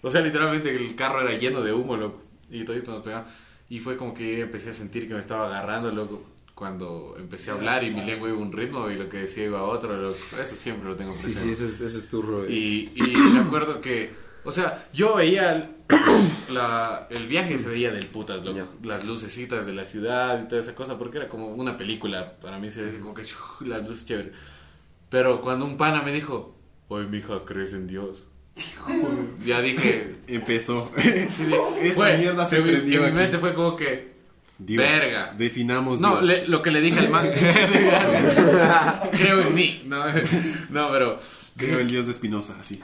[0.01, 2.21] O sea, literalmente el carro era lleno de humo, loco.
[2.49, 3.29] Y toditos nos pegamos.
[3.69, 6.23] Y fue como que empecé a sentir que me estaba agarrando, loco.
[6.59, 9.45] Cuando empecé a hablar y mi lengua iba a un ritmo y lo que decía
[9.45, 10.17] iba a otro, loco.
[10.41, 11.55] Eso siempre lo tengo Sí, presente.
[11.55, 12.43] sí, eso es, eso es turro.
[12.43, 12.51] eh.
[12.51, 13.01] Y, y
[13.33, 14.11] me acuerdo que,
[14.43, 15.69] o sea, yo veía el,
[16.53, 18.43] la- el viaje, se veía del putas.
[18.43, 18.65] Ya.
[18.83, 22.33] Las lucecitas de la ciudad y toda esa cosa, porque era como una película.
[22.41, 23.23] Para mí se veía como que
[23.65, 24.33] las luces chévere.
[25.09, 26.55] Pero cuando un pana me dijo,
[26.89, 28.25] oye, mija, ¿crees en Dios?
[29.45, 30.91] ya dije, empezó.
[30.97, 31.45] sí,
[31.81, 34.08] Esta fue, mierda se en prendió En mi mente fue como que,
[34.59, 34.83] Dios.
[34.83, 35.33] Verga.
[35.37, 36.27] Definamos no, Dios.
[36.41, 37.29] le- lo que le dije al man,
[39.11, 39.81] creo en mí.
[39.85, 40.03] No,
[40.69, 41.19] no pero...
[41.57, 42.81] Creo el Dios de Espinosa, así.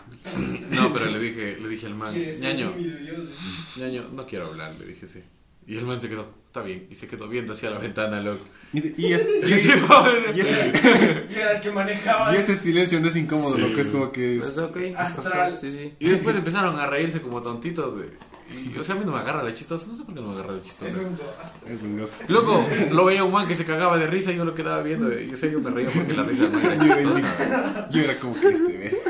[0.71, 3.29] No, pero le dije, le dije al man, ñaño, Dios.
[3.77, 5.23] ñaño, no quiero hablar, le dije sí.
[5.65, 8.43] Y el man se quedó, está bien, y se quedó viendo hacia la ventana, loco.
[8.73, 9.69] Y, y es- y ese,
[11.29, 12.35] Y era el que manejaba.
[12.35, 13.61] y ese silencio no es incómodo, Sí.
[13.61, 14.57] lo que es como que Pues es...
[14.57, 14.77] ok.
[14.97, 15.55] Astral.
[15.57, 15.93] Sí, sí.
[15.99, 17.97] Y después empezaron a reírse como tontitos.
[17.97, 18.09] De,
[18.53, 20.27] y, o sea, a mí no me agarra la chistosa, no sé por qué no
[20.27, 20.97] me agarra la Es chistosa.
[20.99, 21.67] un gozo.
[21.67, 22.17] Es un gozo.
[22.27, 25.11] Loco, lo veía un man que se cagaba de risa y yo lo quedaba viendo.
[25.19, 27.87] Y o sea, yo me reía porque la risa man era chistosa.
[27.91, 29.01] Yo era como que este,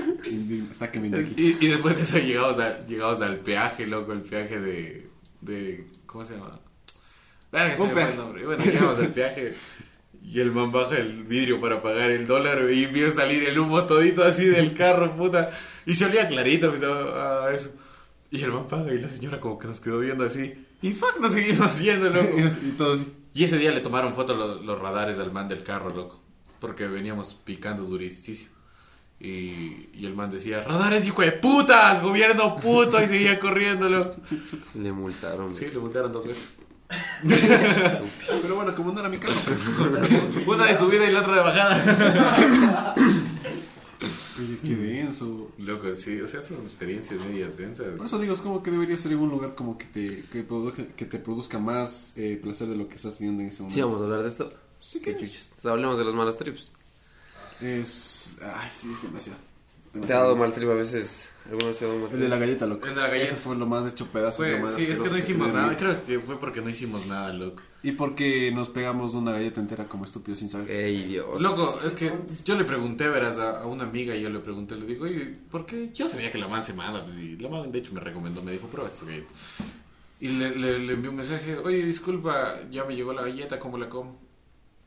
[0.73, 1.33] Sáquenme de aquí.
[1.59, 5.07] Y, y después de eso llegamos, a- llegamos al peaje, loco, el peaje de,
[5.41, 6.59] de ¿cómo se llama?
[7.51, 8.17] Verga, se me el peaje.
[8.17, 8.41] nombre.
[8.41, 9.55] Y bueno, llegamos al peaje
[10.23, 13.59] y el man baja el vidrio para pagar el dólar y empieza a salir el
[13.59, 15.51] humo todito así del carro, puta.
[15.85, 17.71] Y se olía clarito, pues, a, a eso.
[18.31, 20.53] Y el man paga y la señora como que nos quedó viendo así.
[20.81, 22.37] Y fuck, nos seguimos yendo, loco.
[22.37, 23.11] Y todo así.
[23.33, 26.21] Y ese día le tomaron fotos los, los radares del man del carro, loco.
[26.59, 28.49] Porque veníamos picando durísimo.
[29.19, 34.15] Y, y el man decía, radares hijo de putas, gobierno puto, y seguía corriendo, loco.
[34.75, 35.53] Le multaron.
[35.53, 36.59] Sí, le multaron dos veces.
[38.41, 39.63] Pero bueno, como no era mi carro, pues.
[40.45, 42.95] Una de subida y la otra de bajada.
[44.05, 45.51] Oye, qué denso.
[45.57, 47.95] Loco, sí, o sea, son experiencias medias densas.
[47.97, 50.43] Por eso digo, es como que debería ser en un lugar como que te, que
[50.43, 53.75] produzca, que te produzca más eh, placer de lo que estás teniendo en ese momento.
[53.75, 54.53] Sí, vamos a hablar de esto.
[54.79, 55.65] Sí, Qué que chuchas.
[55.65, 56.73] Hablemos de los malos trips.
[57.61, 58.37] es.
[58.41, 59.39] Ay, sí, es demasiado.
[59.39, 60.23] Te ha demasiado.
[60.23, 61.25] dado mal trip a veces.
[61.47, 62.87] ¿Alguna vez te ha dado mal El de la galleta, loco.
[62.87, 63.25] El de la galleta.
[63.25, 64.37] Ese fue lo más hecho pedazos.
[64.37, 65.77] Fue, lo más sí, es que no hicimos nada.
[65.77, 67.61] Creo que fue porque no hicimos nada, loco.
[67.83, 70.71] Y porque nos pegamos una galleta entera como estúpidos sin saber.
[70.71, 71.39] Ey, idiota.
[71.39, 72.11] Loco, es que
[72.43, 75.35] yo le pregunté, verás, a, a una amiga y yo le pregunté, le digo, oye,
[75.51, 75.91] ¿por qué?
[75.93, 78.41] Yo sabía que la man se manda, pues, y la man de hecho me recomendó,
[78.41, 79.31] me dijo, prueba esta galleta.
[80.19, 83.77] Y le, le, le envié un mensaje, oye, disculpa, ya me llegó la galleta, ¿cómo
[83.77, 84.19] la como?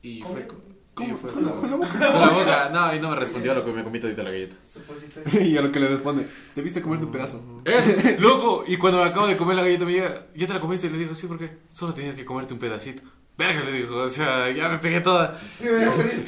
[0.02, 1.16] Y fue, co- y ¿Cómo?
[1.16, 1.88] fue Con la- como- con la boca.
[2.12, 4.30] Con la boca, no, y no me respondió a lo que me comí todita la
[4.30, 4.56] galleta.
[4.64, 5.40] Supositorio.
[5.46, 7.42] y a lo que le responde, debiste comerte un pedazo.
[7.64, 10.60] Es, loco, y cuando me acabo de comer la galleta me llega, ¿ya te la
[10.60, 10.86] comiste?
[10.88, 11.58] Y le digo, sí, ¿por qué?
[11.70, 13.02] Solo tenías que comerte un pedacito.
[13.36, 15.38] Verga, le dijo, o sea, ya me pegué toda.
[15.62, 16.26] Me voy a morir.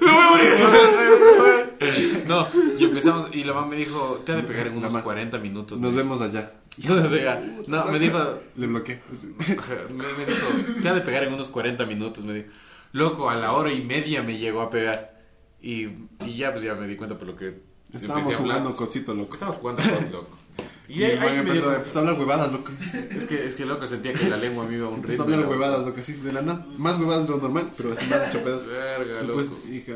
[0.00, 2.24] ¡Me voy a morir!
[2.26, 2.46] No,
[2.78, 5.38] y empezamos, y la mamá me dijo, te ha de pegar en unos ma- 40
[5.38, 5.78] minutos.
[5.78, 6.52] Nos vemos allá.
[7.66, 8.18] no, me dijo,
[8.56, 9.00] Le bloqueé.
[9.10, 12.48] me dijo, te ha de pegar en unos 40 minutos, me dijo.
[12.92, 15.18] Loco, a la hora y media me llegó a pegar.
[15.60, 15.86] Y,
[16.26, 17.60] y ya, pues ya me di cuenta por lo que
[17.92, 18.40] Estábamos hablar.
[18.40, 19.34] jugando cocito, loco.
[19.34, 20.38] Estábamos jugando con loco.
[20.90, 22.72] Y, Y ahí, empezó, dio- empezó a hablar huevadas, loco.
[23.10, 25.26] es que, es que loco sentía que la lengua me iba a un Empezó a
[25.26, 25.34] ritmo.
[25.34, 25.50] hablar loco.
[25.62, 26.66] huevadas, loco, así de la nada.
[26.78, 28.68] Más huevadas de lo normal, pero así más hecho pedazos.
[28.68, 29.42] Verga, Y loco.
[29.60, 29.94] pues, hija.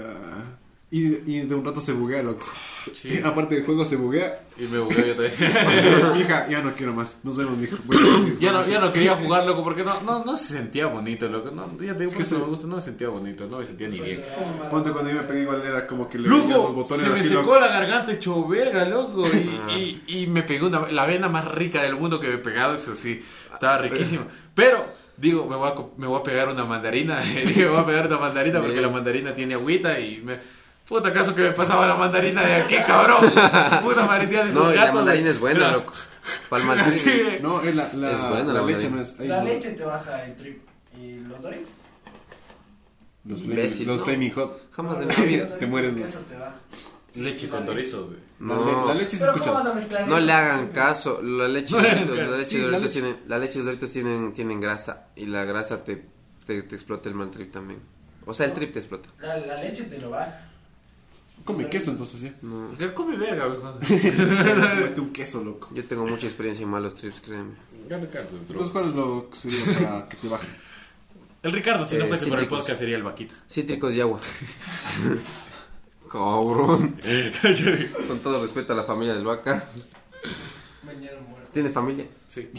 [0.95, 2.45] Y, y de un rato se buguea, loco.
[2.93, 3.19] Sí.
[3.25, 4.45] Aparte del juego se buguea.
[4.59, 6.21] Y me bugué yo también.
[6.21, 7.17] hija, ya no quiero más.
[7.23, 7.79] Nos vemos, mijo.
[7.87, 8.39] Voy a seguir.
[8.39, 11.51] Ya no, ya no quería jugar, loco, porque no, no, no se sentía bonito, loco.
[11.51, 13.65] No, ya te digo, Es que no me gusta, no me sentía bonito, no me
[13.65, 14.21] sentía ni bien.
[14.71, 17.09] Ponte cuando yo me pegué igual era como que le veía los Loco, botones se
[17.09, 17.61] me así, secó loco.
[17.61, 19.27] la garganta hecho verga, loco.
[19.75, 22.39] Y, y, y me pegó una, la vena más rica del mundo que me he
[22.39, 23.25] pegado, eso sí.
[23.51, 24.27] Estaba riquísimo.
[24.55, 24.85] Pero,
[25.17, 27.19] digo, me voy a, me voy a pegar una mandarina.
[27.47, 30.62] Dije, me voy a pegar una mandarina porque la mandarina tiene agüita y me...
[30.93, 33.31] Puta, ¿acaso que me pasaba la mandarina de aquí, cabrón?
[33.83, 34.95] Puta, parecía de esos No, y la gatos.
[34.97, 35.95] mandarina es buena, Era- loco.
[36.51, 36.95] Para el mal trip.
[36.99, 37.23] Sí.
[37.41, 39.17] No, es la, la, Es buena la la leche, no es.
[39.19, 39.45] ahí La no.
[39.45, 40.63] leche te baja el trip.
[40.97, 41.73] ¿Y los Doritos?
[43.25, 44.05] Los, Imbécil, los ¿no?
[44.05, 44.71] flaming hot.
[44.73, 45.59] Jamás en la vida.
[45.59, 45.97] Te mueres.
[45.97, 46.57] Eso te baja.
[47.15, 48.19] Leche con dorizos, güey.
[48.41, 48.65] La, No.
[48.65, 49.71] le- la leche se Pero ¿cómo vas escucha.
[49.71, 50.27] a mezclar No eso?
[50.27, 51.23] le hagan caso.
[51.23, 52.31] La leche, No de le hagan Doritos, caso.
[52.31, 55.07] la leche Sí, de la Doritos leche- tienen, la leche de Doritos tienen, tienen grasa
[55.17, 56.05] y la grasa te,
[56.47, 57.81] te, te explota el mal trip también.
[58.27, 59.09] O sea, el trip te explota.
[59.21, 60.49] La, la leche te lo baja.
[61.45, 62.33] Come queso entonces, ¿sí?
[62.43, 62.77] No.
[62.79, 63.59] Ya come verga, güey.
[64.83, 65.69] Mete un queso, loco.
[65.75, 67.55] Yo tengo mucha experiencia en malos trips, créeme.
[67.89, 68.71] Ya Ricardo, es Entonces.
[68.71, 70.47] ¿cuál es lo que sería para que te baje?
[71.43, 72.61] El Ricardo, si no Eh, fuese por el cítricos.
[72.61, 73.35] podcast, sería el vaquita.
[73.51, 74.21] Cítricos y agua.
[76.11, 76.97] Cabrón.
[78.07, 79.67] Con todo respeto a la familia del vaca.
[80.85, 81.49] Mañana muerto.
[81.53, 82.07] ¿Tiene familia?
[82.29, 82.51] Sí.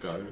[0.00, 0.30] Cabrón.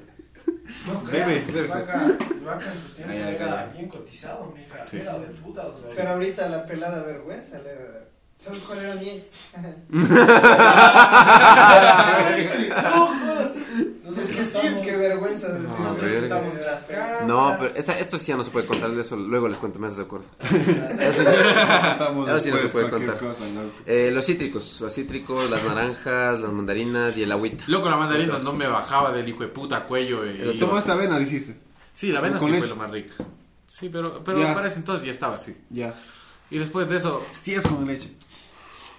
[0.87, 1.85] No Debe, creas, debe el ser.
[1.85, 3.69] vaca, el vaca en sus tiempos Ay, ay, era ay.
[3.73, 4.85] bien cotizado, mija.
[4.89, 4.97] Sí.
[4.97, 5.95] Era de putas, güey.
[5.95, 8.05] Pero ahorita la pelada vergüenza le da.
[8.35, 9.27] ¿Sabes cuál era mi ex?
[12.83, 13.51] no, joder.
[14.03, 15.49] No sé, es que sí, qué vergüenza.
[15.49, 17.23] decir, No, pero verga.
[17.25, 19.79] No, pero esta, esto sí ya no se puede contar, de eso luego les cuento,
[19.79, 20.25] me haces de acuerdo.
[21.99, 23.17] Ahora sí no se puede contar.
[23.17, 23.61] cosa, ¿no?
[23.85, 27.63] Eh, los cítricos, los cítricos, las naranjas, las mandarinas y el agüita.
[27.67, 30.23] Loco, la mandarina no me bajaba del hijo de puta cuello.
[30.25, 31.57] eh, Pero y- Toma esta avena, dijiste.
[31.93, 32.59] Sí, la avena sí leche.
[32.59, 33.13] fue lo más rica.
[33.67, 34.53] Sí, pero, pero Ya.
[34.53, 35.55] para ese entonces ya estaba así.
[35.69, 35.93] Ya.
[36.49, 38.11] Y después de eso, Sí es con leche.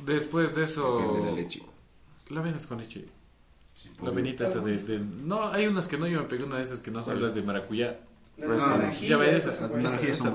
[0.05, 1.21] después de eso...
[1.23, 1.63] De la leche.
[2.29, 3.07] La avena es con leche.
[4.03, 6.63] La avenita esa de, de- No, hay unas que no, yo me pegué una de
[6.63, 7.99] esas que no son las de maracuyá.
[8.39, 9.77] Las Ah, naranjillas, Ya ves, esa, no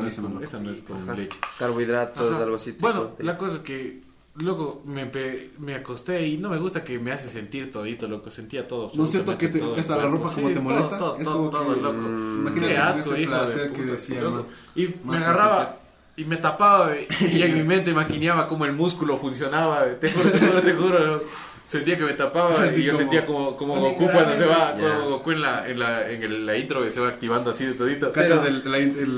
[0.07, 0.41] es con, ¿no?
[0.41, 1.13] esa no es con Ajá.
[1.15, 1.39] leche.
[1.57, 2.43] Carbohidratos, Ajá.
[2.43, 2.81] algo cítrico.
[2.87, 4.01] Bueno, la cosa es que
[4.35, 5.11] luego me,
[5.59, 8.29] me acosté y no me gusta que me hace sentir todito, loco.
[8.29, 8.91] Sentía todo.
[8.93, 10.97] ¿No es cierto que te- esa la ropa como Sí, te todo, molesta?
[10.97, 11.97] Todo, Es todo, como todo, que- loco.
[12.07, 14.35] Imagínate Qué asco, ese hijo de placer que puta, decía, loco.
[14.37, 14.81] ¿no?
[14.81, 15.79] Y me agarraba
[16.15, 19.85] y me tapaba y, y en mi mente maquineaba cómo el músculo funcionaba.
[19.99, 21.23] Te juro, te juro, te juro.
[21.67, 24.73] Sentía que me tapaba Así y yo como- sentía como, como Goku cuando se va,
[24.73, 27.65] como Goku en la, en la, en el- la intro que se va activando así
[27.65, 28.11] de todito.
[28.13, 28.77] ¿Cachas el- la,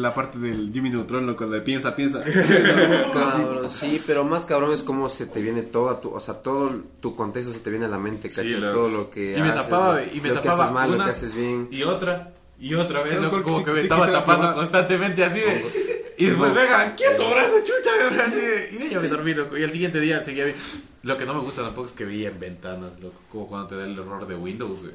[0.10, 1.48] la parte del Jimmy Neutron, loco?
[1.48, 2.24] De piensa, piensa.
[3.14, 6.36] Cabrón, sí, pero más cabrón es como se te viene todo a tu, o sea,
[6.36, 8.72] todo tu contexto se te viene a la mente, Sí, ¿cachas?
[8.74, 10.96] todo lo que Y me haces, tapaba, y me lo que tapaba haces mal, lo
[10.96, 11.68] una- que haces bien.
[11.72, 14.56] Y otra, y otra vez, ¿Sabes loco, cuál como sí- que me sí estaba tapando
[14.56, 15.66] constantemente así de-
[16.18, 18.24] Y después, venga, quieto, brazo, chucha.
[18.26, 18.40] Así
[18.72, 19.58] y de ahí ya me dormí, loco.
[19.58, 20.58] Y al siguiente día seguía bien.
[21.04, 23.20] Lo que no me gusta tampoco es que veía en ventanas, loco.
[23.32, 24.94] Como cuando te da el error de Windows, güey.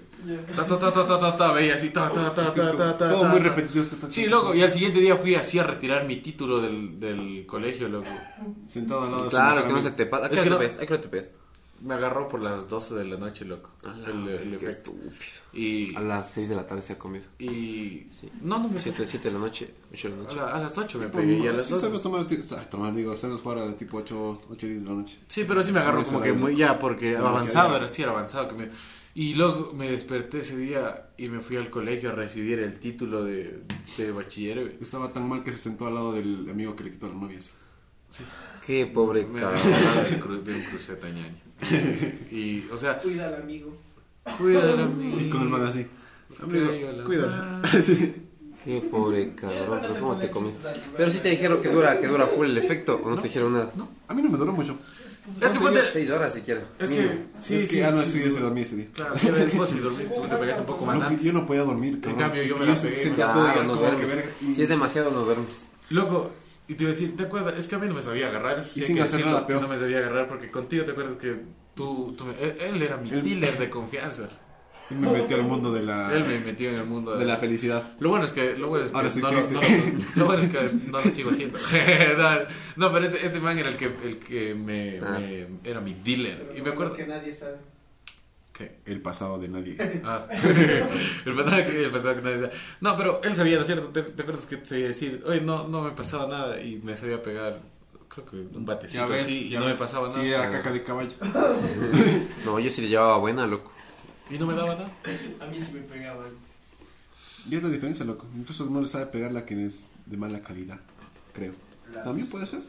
[0.54, 3.08] Ta, ta, ta, ta, ta, ta, ta, veía así, ta, ta, ta, ta, ta, ta,
[3.08, 3.84] Todo muy repetitivo.
[4.08, 4.54] Sí, loco.
[4.54, 8.10] Y al siguiente día fui así a retirar mi título del, del colegio, loco.
[8.68, 10.26] Sentado al lado Claro, es que no se te pasa.
[10.26, 11.43] ¿A qué Es hora que no- te?
[11.84, 13.70] Me agarró por las 12 de la noche, loco.
[13.84, 14.90] A la el, el qué efecto.
[14.90, 15.12] estúpido.
[15.52, 17.24] Y, A las 6 de la tarde se ha comido.
[17.38, 18.06] y...
[18.20, 18.28] Sí.
[18.42, 20.36] No, no me 7, 7 de la noche, 8 de la A, noche.
[20.36, 21.80] la- a las 8 me pegué y a las sí 2.
[21.80, 25.18] sabes tomar, ah, tomar, digo, sabes jugar a tipo 8, 8 10 de la noche.
[25.28, 26.40] Sí, pero sí me agarró Eso como que loco.
[26.40, 27.36] muy ya, porque Demasiado.
[27.36, 28.48] avanzado era, sí era avanzado.
[28.48, 28.70] Que me...
[29.16, 33.22] Y luego me desperté ese día y me fui al colegio a recibir el título
[33.22, 33.62] de,
[33.96, 34.76] de bachiller.
[34.80, 37.14] Estaba tan mal que se sentó al lado del amigo que le quitó las
[38.10, 38.32] novias.
[38.66, 40.44] Qué pobre Me cabrón.
[40.44, 41.36] de, un cruceta ñaño.
[42.30, 43.76] Y, o sea, Cuida al amigo.
[44.38, 45.20] cuídalo, amigo.
[45.20, 45.86] Y con el man así.
[46.42, 47.28] Amigo, Caigo la cuídalo.
[47.30, 47.68] mano.
[47.82, 48.14] Sí.
[48.64, 49.80] Qué pobre cabrón.
[49.82, 50.52] Pero ¿Cómo te al lugar.
[50.96, 53.52] Pero sí te dijeron que dura, que dura full el efecto o no, te dijeron
[53.52, 53.70] nada.
[53.76, 54.78] No, a mí no me duró mucho.
[55.40, 55.80] Es que ponte...
[55.92, 56.62] 6 horas siquiera.
[56.78, 57.26] Es que...
[57.38, 58.88] Sí, es sí, que, ah, no, sí, sí, yo se dormí ese día.
[58.94, 61.22] Claro, después si dormí, tú te pegaste un poco más No, antes.
[61.22, 62.18] yo no podía dormir, cabrón.
[62.18, 64.10] cambio, Es yo que me la pegué, sentía todo ya no duermes.
[64.54, 65.66] Si es demasiado, no duermes.
[65.90, 66.30] Loco,
[66.68, 67.54] y te iba a decir, ¿te acuerdas?
[67.58, 68.58] Es que a mí no me sabía agarrar.
[68.60, 69.62] Eso sí Y hay sin que hacer decirlo, nada peor.
[69.62, 71.36] No me sabía agarrar porque contigo te acuerdas que
[71.74, 74.28] tú, tú me- él, él era mi Él- dealer de confianza.
[74.90, 77.36] y me metí al mundo de la, Él me metió en el mundo de la
[77.38, 77.92] felicidad.
[78.00, 79.54] Lo bueno es que, lo bueno es que, Ahora soy no, lo- triste.
[79.54, 81.58] no lo- lo bueno es que no lo sigo haciendo.
[82.18, 82.38] no,
[82.88, 85.18] no, pero este, este man era el que, el que me, Ah.
[85.18, 86.44] me- era mi dealer.
[86.48, 87.56] Pero Y me acuerdo que nadie sabe.
[88.54, 89.76] Que El pasado de nadie.
[90.04, 90.26] Ah,
[91.26, 92.52] el pasado que, el pasado que nadie sabe.
[92.80, 93.88] No, pero él sabía, ¿no es cierto?
[93.88, 96.60] ¿Te, te acuerdas que te sabía decir, oye, no, no me pasaba nada?
[96.62, 97.60] Y me sabía pegar,
[98.08, 99.78] creo que un batecito así, y no me ves.
[99.78, 100.22] pasaba nada.
[100.22, 101.16] Sí, era caca de caballo.
[102.44, 103.72] No, yo sí le llevaba buena, loco.
[104.30, 104.90] Y no me daba nada.
[105.40, 106.30] A mí sí me pegaban.
[107.50, 108.26] Y es la diferencia, loco.
[108.36, 110.80] Incluso no le sabe pegar la que es de mala calidad,
[111.32, 111.52] creo.
[112.04, 112.60] También puede ser.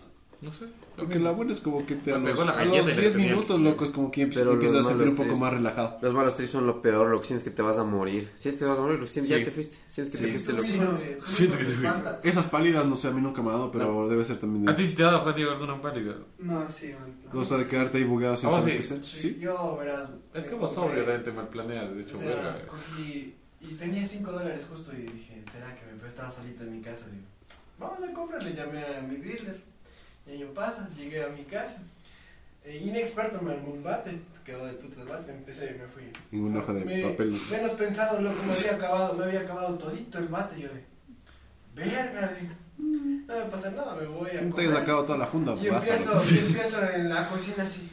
[0.45, 0.65] No sé.
[0.95, 3.01] Porque la buena es como que te a Me los, a los galleta y la
[3.01, 3.27] 10 tenía.
[3.31, 5.97] minutos, loco, es como que empiezas, Pero empiezas a sentir un poco más relajado.
[6.01, 8.29] Los malos trips son lo peor, lo que sientes que te vas a morir.
[8.35, 9.39] Si es que te vas a morir, lo sientes, Sí.
[9.39, 9.77] ya te fuiste.
[9.89, 10.23] Sientes que Sí.
[10.23, 10.63] te fuiste, loco.
[10.63, 11.85] sí no no que te te fui.
[11.85, 12.19] espantas.
[12.23, 14.71] Esas pálidas, no sé, a mí nunca me ha dado, pero debe ser también ¿A
[14.71, 14.77] de...
[14.77, 16.15] ti sí te ha dado, Juan Diego, alguna pálida?
[16.39, 17.13] No, sí, man.
[17.33, 18.71] O sea, de quedarte ahí bugueado sin Ah, saber sí.
[18.77, 19.05] qué hacer.
[19.05, 19.37] Sí, Sí.
[19.41, 20.11] Yo, verás.
[20.33, 22.57] Es que vos compré- sobrio también te mal planeas, de hecho, verga.
[22.99, 27.07] y tenía 5 dólares justo y dije, ¿será que me estaba solito en mi casa?
[27.11, 27.25] Digo,
[27.79, 29.59] vamos a comprarle, llamé a mi dealer.
[30.27, 31.77] Y año pasa, llegué a mi casa.
[32.63, 36.03] Eh, inexperto me armó un bate, quedó de putas el bate, empecé y me fui.
[36.31, 37.39] En una hoja de Me- papel.
[37.51, 40.83] Menos pensado, loco, me había acabado, me había acabado todito el bate, yo de,
[41.75, 42.35] verga,
[42.79, 44.67] no me pasa nada, me voy a Tú te comer".
[44.67, 47.89] hayas sacado toda la funda, Y empiezo, y empiezo en la cocina así.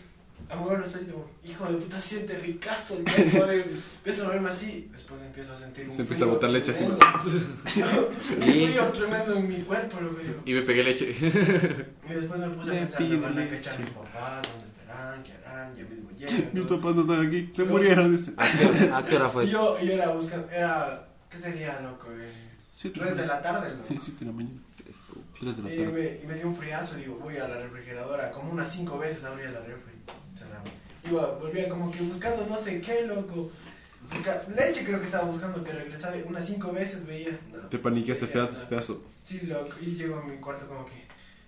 [0.53, 3.65] A moverlo solito, hijo de puta, siente ricazo eh.
[4.05, 6.85] Empiezo a verme así, después empiezo a sentir un Se empieza a botar leche así,
[6.85, 6.99] un
[8.49, 10.43] Y- frío tremendo en mi cuerpo, lo que digo.
[10.45, 11.07] Y me pegué leche.
[11.11, 15.23] Y después me puse a pensar, me van a cachar mis papás, ¿dónde estarán?
[15.23, 15.75] ¿Qué harán?
[15.75, 16.51] Ya mismo llegan.
[16.53, 18.15] Mis papás no están aquí, se murieron.
[18.15, 18.33] Dice.
[18.37, 19.53] ¿A qué, a qué hora fue eso?
[19.79, 22.09] yo, yo era buscando, era, ¿qué sería, loco?
[22.13, 22.31] Eh,
[22.75, 24.03] Siete 3 de la tarde, loco.
[24.05, 24.61] Siete de la mañana.
[24.89, 25.25] Estúpido.
[25.41, 25.93] Tres de la Y tarde.
[25.93, 29.25] me, y me dio un friazo, digo, voy a la refrigeradora, como unas cinco veces
[29.25, 29.92] abría la refri,
[30.37, 30.65] cerraba.
[31.09, 33.51] Iba, volvía como que buscando no sé qué, loco.
[34.11, 37.39] Busca- leche creo que estaba buscando que regresaba, unas cinco veces veía.
[37.53, 39.05] no, Te paniqueaste veía feazo, feazo.
[39.23, 40.93] Sí, loco, y llego a mi cuarto como que,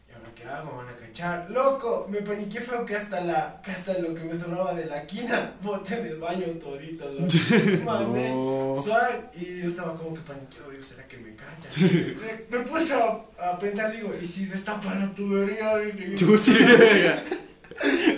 [0.09, 0.71] ¿y ahora qué hago?
[0.71, 1.51] ¿Me van a cachar?
[1.51, 5.05] Loco, me paniqué feo que hasta la, que hasta lo que me sobraba de la
[5.05, 7.27] quina, boté en el baño todito, loco.
[7.85, 8.81] Mandé No.
[8.83, 12.17] swag y yo estaba como que paniqueado, digo, ¿será que me cachan?
[12.51, 15.77] me, me puse a, a pensar, digo, ¿y si destapa la tubería?
[15.79, 16.15] Dije,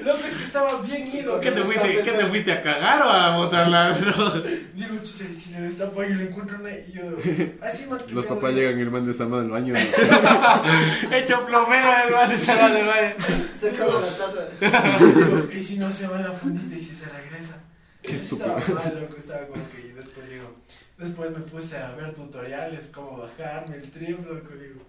[0.05, 1.41] loco, es que estaba bien ido.
[1.41, 4.43] ¿Qué te, pero fuiste, ¿Qué te fuiste a cagar o a botar la droga?
[4.75, 7.03] Digo, chucha, y si le destapa y le encuentro una, y yo,
[7.63, 9.75] así mal Los papás llegan y el man desarmado en el baño.
[11.13, 13.15] Hecho plomero el man de salvar del baño.
[13.59, 15.55] Sacado la taza.
[15.55, 17.59] y si no se va la fundita y si se regresa.
[18.03, 18.57] Qué estúpido.
[18.59, 20.55] Estaba mal, loco, estaba como que y después digo,
[20.99, 24.83] después me puse a ver tutoriales, cómo bajarme el trip, loco, digo,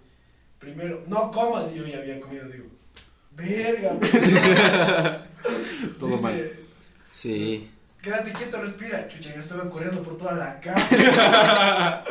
[0.59, 2.67] primero, no comas, y yo ya había comido, digo,
[3.37, 3.91] verga,
[5.99, 6.51] Todo Dice, mal.
[7.05, 7.69] Sí.
[8.01, 9.07] Quédate quieto, respira.
[9.07, 12.03] Chucha, yo estuve corriendo por toda la casa.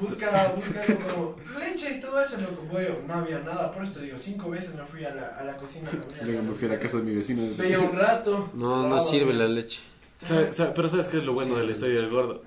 [0.00, 2.62] busca, buscando como leche y todo eso, loco.
[2.70, 5.56] Voy, no había nada, por esto digo, cinco veces me fui a la, a la
[5.56, 5.90] cocina.
[6.24, 7.42] Luego me fui a la casa de mi vecino.
[7.56, 8.50] Veía un rato.
[8.54, 9.80] No, no sirve la leche.
[10.24, 12.42] ¿Sabe- sabe- pero ¿sabes qué es lo bueno de la historia del gordo?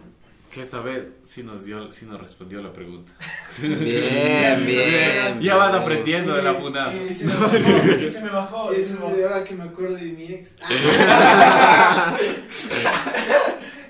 [0.56, 3.12] Que esta vez sí nos dio, sí nos respondió la pregunta.
[3.62, 3.78] Bien,
[4.66, 5.42] bien.
[5.42, 5.84] Ya vas bien.
[5.84, 6.94] aprendiendo de la funada.
[6.96, 7.62] Y se me bajó, y
[8.10, 8.72] se me bajó.
[8.74, 9.16] y se Eso me es bajó.
[9.18, 10.52] de ahora que me acuerdo de mi ex.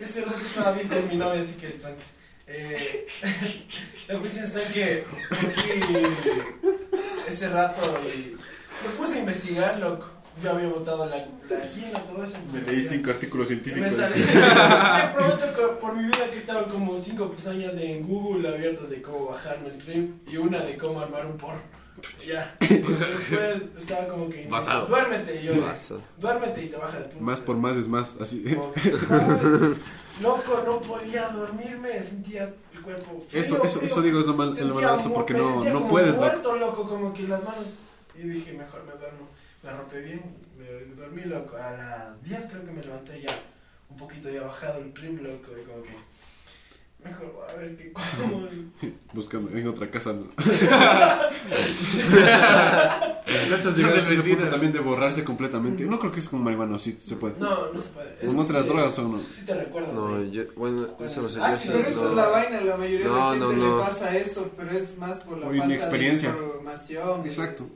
[0.02, 2.06] Ese rato estaba bien con mi novia, así que tranquis.
[2.48, 2.78] Eh,
[4.08, 5.80] la cuestión está que cogí
[7.28, 8.36] ese rato y
[8.88, 10.08] me puse a investigar, loco.
[10.44, 12.38] Yo había botado la, la quina, todo eso.
[12.52, 13.94] Me leí cinco artículos Y me científicos.
[13.98, 14.16] sale.
[15.02, 19.28] Te prometo por mi vida que estaban como cinco pestañas en Google abiertas de cómo
[19.28, 21.62] bajarme el trip y una de cómo armar un porro.
[22.28, 22.56] Ya.
[22.60, 23.02] Después
[23.78, 24.48] estaba como que.
[24.48, 24.88] Basado.
[24.88, 25.62] Duérmete, y yo.
[25.62, 26.02] Basado.
[26.20, 28.44] Duérmete y te baja de Más por más es más, así.
[30.22, 33.24] Loco, no podía dormirme, sentía el cuerpo.
[33.30, 33.90] frío, Eso, eso, frío.
[33.92, 35.88] eso digo es lo mal, es lo Sentía malazo mo- porque me no, no como
[35.90, 37.66] puedes, muerto, loco, como que las manos.
[38.16, 39.28] Y dije, mejor me duermo.
[39.66, 40.22] Me arropé bien,
[40.60, 41.58] me dormí, loco.
[41.58, 43.32] A las 10 creo que me levanté ya,
[43.90, 45.52] un poquito ya bajado el trip, loco.
[45.60, 45.90] Y como que,
[47.04, 48.48] mejor voy a ver qué como.
[49.14, 50.14] Buscando en otra casa.
[50.14, 50.28] ¿no?
[53.26, 55.84] ¿Cachas ¿Cachas llegar a ese punto también de borrarse completamente?
[55.86, 57.40] No creo que es con marihuana, sí se puede.
[57.40, 58.16] No, no se puede.
[58.26, 59.18] ¿Con otras sí- drogas o no?
[59.20, 59.94] Sí te recuerdo.
[59.94, 61.40] No, yo, bueno, eso no sé.
[61.42, 61.86] Ah, yo sí, Pero no.
[61.90, 63.78] eso es la vaina, la mayoría No, de la gente no, no.
[63.80, 65.74] le pasa eso, pero es más por la Por falta de
[66.14, 67.22] información.
[67.26, 67.68] y- Exacto.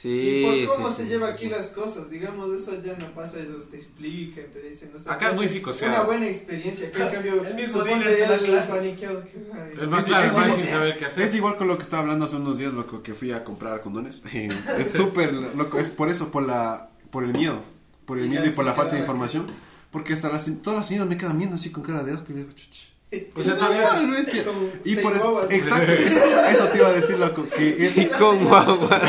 [0.00, 1.48] Sí, Y por cómo sí, se sí, lleva sí, aquí sí.
[1.50, 5.10] las cosas, digamos, eso ya no pasa, ellos te explican, te dicen, no sé.
[5.10, 5.92] Acá es muy psicoseado.
[5.94, 8.70] Una buena experiencia, que en cambio, El mismo clases.
[8.70, 11.24] paniqueado que, ay, El más claro, es- más sin saber qué hacer.
[11.24, 13.80] Es igual con lo que estaba hablando hace unos días, loco, que fui a comprar
[13.82, 14.20] condones.
[14.78, 17.60] es súper, loco, es por eso, por la, por el miedo,
[18.06, 19.46] por el Y miedo y por la falta de información.
[19.90, 22.34] Porque hasta las, todas las señoras me quedan viendo así con cara de asco y
[22.36, 22.92] digo, chuch.
[23.34, 23.78] O sea, Es ¿sabes?
[23.78, 24.44] igual, bestia.
[24.44, 24.54] Con
[24.84, 25.50] Y por eso, guaguas.
[25.50, 29.00] exacto, eso, eso te iba a decir, loco, que es, Y con guagua.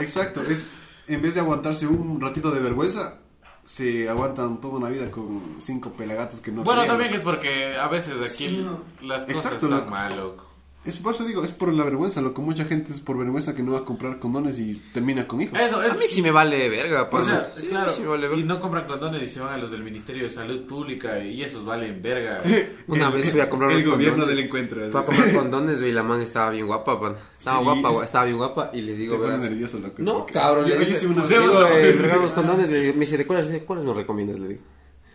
[0.00, 0.64] exacto, es,
[1.08, 3.18] en vez de aguantarse un ratito de vergüenza,
[3.64, 7.76] se aguantan toda una vida con cinco pelagatos que no Bueno, querían, también es porque
[7.76, 8.82] a veces aquí Sí, no.
[9.08, 9.90] las cosas Exacto, están loco.
[9.90, 10.53] mal, loco.
[10.84, 13.62] Es por eso digo, es por la vergüenza, loco, mucha gente es por vergüenza que
[13.62, 15.58] no va a comprar condones y termina con hijos.
[15.58, 17.24] Eso, es, A mí sí me vale verga, O pues.
[17.24, 18.44] sea, sí, claro, sí me vale y verga.
[18.44, 21.64] no compran condones y se van a los del Ministerio de Salud Pública y esos
[21.64, 22.42] valen verga.
[22.88, 24.36] Una vez fui a comprar el unos gobierno condones.
[24.36, 24.90] del encuentro.
[24.90, 27.12] Fue a comprar condones, güey, y la man estaba bien guapa, pues.
[27.38, 29.40] Estaba Sí, guapa, es- estaba bien guapa, y le digo, verás.
[29.40, 29.94] nervioso, loco.
[30.02, 33.26] No, porque- cabrón, Yo, le yo dije, una digo, eh, entregamos condones, me dice, ¿de
[33.26, 34.38] cuáles, cuáles me recomiendas?
[34.38, 34.60] Le digo.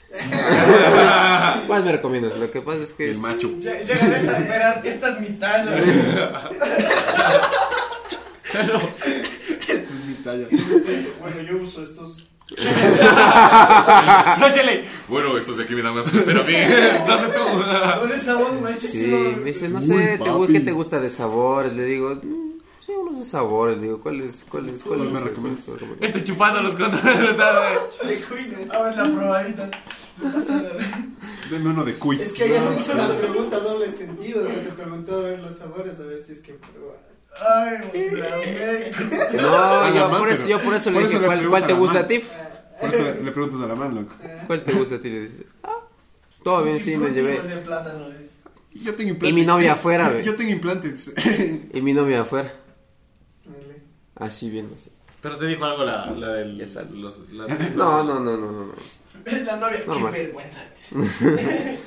[1.68, 2.36] ¿Cuáles me recomiendas?
[2.38, 3.10] Lo que pasa es que...
[3.10, 3.50] el sí, macho.
[3.60, 5.72] Llegan esas, verás, esta es mi talla.
[8.52, 10.48] Es mi talla.
[11.22, 12.26] Bueno, yo uso estos.
[15.08, 16.54] Bueno, estos de aquí me dan más placer a mí.
[17.08, 18.00] No sé tú.
[18.00, 19.08] Con esa voz, me Sí,
[19.38, 20.54] me dice, no sé, ¿te.
[20.54, 21.74] ¿qué te gusta de sabores?
[21.74, 22.49] Le digo, "Mm,
[22.90, 23.80] sí, unos de sabores.
[23.82, 25.66] Digo, ¿cuáles, cuáles, cuáles me recomiendas?
[26.02, 27.04] Este chupando los condones.
[27.06, 28.78] De cuida.
[28.78, 29.70] A ver la probadita.
[31.50, 32.22] Deme uno de cuy.
[32.22, 35.40] Es que ella te hizo una pregunta doble sentido, o sea, te preguntó a ver
[35.40, 36.94] los sabores, a ver si es que prueba.
[37.42, 38.92] Ay.
[39.34, 41.66] No, la yo man, por, eso, yo por eso le por dije, eso le ¿cuál,
[41.66, 42.22] te la gusta a ti?
[42.82, 44.16] Por eso le, le preguntas a la mano, loco.
[44.48, 45.10] ¿Cuál te gusta a ti?
[45.10, 45.78] Le dice, ah,
[46.44, 47.42] todo bien, sí, me llevé.
[47.42, 48.32] De plátano, es.
[48.84, 49.30] Yo tengo implantes.
[49.30, 50.22] Y mi novia afuera.
[50.22, 51.14] Yo tengo implantes.
[51.74, 52.54] Y mi novia afuera.
[54.20, 54.76] Así viendo.
[55.22, 56.56] Pero te dijo algo la, la del.
[56.58, 56.92] Ya sabes.
[56.94, 58.66] Los, la- No, no, no, no, no.
[58.68, 58.74] no.
[59.26, 60.14] Es la novia, Normal.
[60.14, 60.62] qué vergüenza.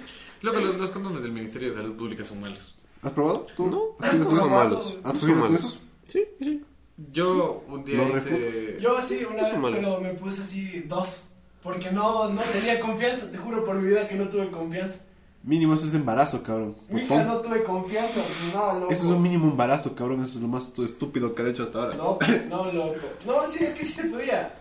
[0.43, 2.75] Loco, los, los condones del Ministerio de Salud Pública son malos.
[3.03, 3.47] ¿Has probado?
[3.57, 3.67] ¿Tú?
[3.69, 4.51] No, ¿Has cogido con son esos?
[4.59, 4.87] malos.
[4.87, 5.61] ¿Has No cogido son con malos.
[5.61, 5.81] esos?
[6.09, 6.63] Sí, sí.
[7.11, 8.79] Yo un día Lo hice.
[8.81, 9.79] Yo sí, una vez, son malos.
[9.81, 11.25] pero me puse así dos.
[11.63, 13.31] Porque no, no tenía confianza.
[13.31, 14.99] Te juro por mi vida que no tuve confianza.
[15.45, 16.77] Mínimo eso es embarazo, cabrón.
[16.89, 17.27] Mi hija Putón.
[17.29, 18.21] no tuve confianza.
[18.55, 18.93] Nada, loco.
[18.93, 20.23] Eso es un mínimo embarazo, cabrón.
[20.23, 21.97] Eso es lo más estúpido que ha hecho hasta ahora.
[21.97, 22.19] No,
[22.49, 22.95] no, loco.
[23.27, 24.55] No, sí, es que sí se podía.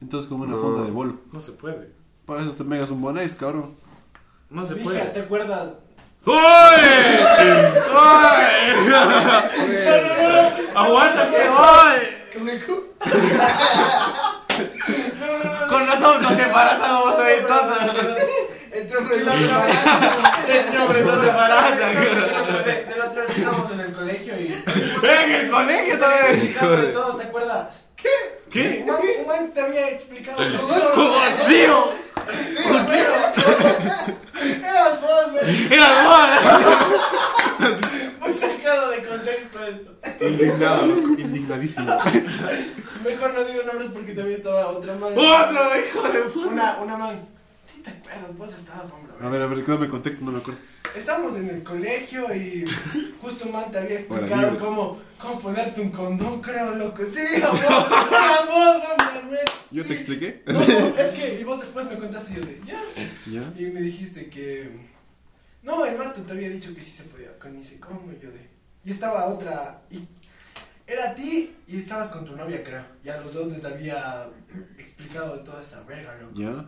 [0.00, 0.60] Entonces como una No.
[0.62, 1.16] fonda de bolo.
[1.32, 1.90] No se puede.
[2.26, 3.74] Para eso te megas un bonais, cabrón.
[4.50, 5.00] No se Mi puede.
[5.00, 5.70] ¿te acuerdas?
[6.26, 6.32] ¡Uy!
[7.92, 8.94] ¡Uy!
[10.74, 11.36] ¡Aguántate!
[11.50, 12.38] ¡Uy!
[12.38, 12.84] Con el cu-
[15.68, 17.44] Con razón nos embarazamos vos también
[18.84, 19.02] todas.
[19.02, 19.32] Entró en la
[20.48, 21.86] Este hombre no se embaraza.
[21.86, 24.62] De de la otra vez estábamos en el colegio y.
[25.02, 26.92] En el colegio todavía.
[26.92, 27.76] Todo, ¿te acuerdas?
[28.50, 28.84] ¿Qué?
[28.86, 30.38] Un man, un man te había explicado.
[30.94, 31.90] ¡Como tío!
[34.62, 35.72] Eras vos, güey.
[35.72, 36.28] ¡Era vos!
[38.20, 39.90] Muy sacado de contexto esto.
[40.24, 40.86] Indignado.
[40.86, 41.98] Indignadísimo.
[43.04, 45.12] Mejor no digo nombres porque también estaba otra man.
[45.16, 46.48] ¡Otro hijo de puta!
[46.48, 47.33] Una, una man.
[48.36, 49.12] Vos estabas, hombre.
[49.20, 50.60] A ver, a ver, dame el contexto, no me acuerdo.
[50.94, 52.64] Estábamos en el colegio y
[53.20, 57.02] justo man te había explicado cómo, cómo ponerte un condón, creo, loco.
[57.12, 58.82] Sí, amor, eras vos,
[59.22, 59.40] hombre.
[59.70, 60.42] ¿Yo te expliqué?
[60.46, 62.80] No, es que, y vos después me contaste y yo de, ya.
[63.26, 63.60] ¿Ya?
[63.60, 64.94] Y me dijiste que.
[65.62, 67.36] No, el mato te había dicho que sí se podía.
[67.38, 68.12] Con ¿cómo?
[68.12, 68.48] Y yo de.
[68.84, 69.82] Y estaba otra.
[69.90, 70.06] Y
[70.86, 72.84] era a ti y estabas con tu novia, creo.
[73.02, 74.28] Y a los dos les había
[74.78, 76.34] explicado de toda esa verga, loco.
[76.36, 76.66] ¿Ya?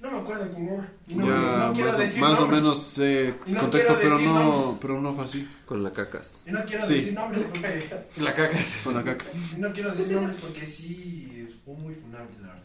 [0.00, 0.92] No me acuerdo quién era.
[1.08, 3.96] Y no, ya, no quiero más, o- decir más o menos sé Y no contexto,
[4.00, 4.78] pero no, nombres.
[4.80, 5.48] pero no fue así.
[5.66, 6.40] Con la cacas.
[6.46, 6.94] Y no quiero Sí.
[6.94, 7.88] decir nombres porque.
[8.22, 8.58] La caca.
[8.84, 9.24] Con la caca.
[9.56, 11.48] Y no quiero decir nombres porque sí.
[11.64, 12.62] Fue muy funable, la verdad.